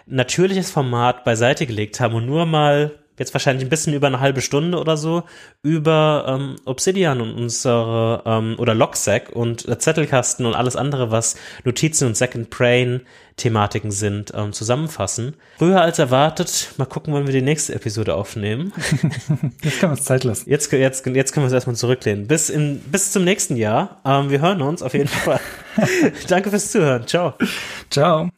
natürliches 0.09 0.71
Format 0.71 1.23
beiseite 1.23 1.65
gelegt 1.65 1.99
haben 1.99 2.15
und 2.15 2.25
nur 2.25 2.45
mal 2.45 2.91
jetzt 3.19 3.33
wahrscheinlich 3.33 3.65
ein 3.65 3.69
bisschen 3.69 3.93
über 3.93 4.07
eine 4.07 4.19
halbe 4.19 4.41
Stunde 4.41 4.79
oder 4.79 4.97
so, 4.97 5.23
über 5.61 6.25
ähm, 6.27 6.55
Obsidian 6.65 7.21
und 7.21 7.33
unsere, 7.33 8.23
ähm, 8.25 8.55
oder 8.57 8.73
Logsack 8.73 9.29
und 9.29 9.67
äh, 9.67 9.77
Zettelkasten 9.77 10.45
und 10.45 10.55
alles 10.55 10.75
andere, 10.75 11.11
was 11.11 11.35
Notizen 11.65 12.07
und 12.07 12.17
Second 12.17 12.49
Brain 12.49 13.01
Thematiken 13.35 13.91
sind, 13.91 14.33
ähm, 14.35 14.51
zusammenfassen. 14.53 15.35
Früher 15.57 15.81
als 15.81 15.99
erwartet, 15.99 16.73
mal 16.77 16.85
gucken, 16.85 17.13
wann 17.13 17.25
wir 17.25 17.33
die 17.33 17.41
nächste 17.41 17.73
Episode 17.73 18.15
aufnehmen. 18.15 18.73
jetzt 19.61 19.79
können 19.79 19.91
wir 19.93 19.97
uns 19.97 20.03
Zeit 20.03 20.23
lassen. 20.23 20.49
Jetzt, 20.49 20.71
jetzt, 20.71 21.05
jetzt 21.05 21.33
können 21.33 21.45
wir 21.45 21.47
es 21.47 21.53
erstmal 21.53 21.75
zurücklehnen. 21.75 22.27
Bis, 22.27 22.49
in, 22.49 22.79
bis 22.79 23.11
zum 23.11 23.23
nächsten 23.23 23.55
Jahr. 23.55 24.01
Ähm, 24.05 24.29
wir 24.29 24.41
hören 24.41 24.61
uns 24.61 24.81
auf 24.81 24.93
jeden 24.93 25.07
Fall. 25.07 25.39
Danke 26.27 26.49
fürs 26.49 26.71
Zuhören. 26.71 27.07
Ciao. 27.07 27.35
Ciao. 27.89 28.29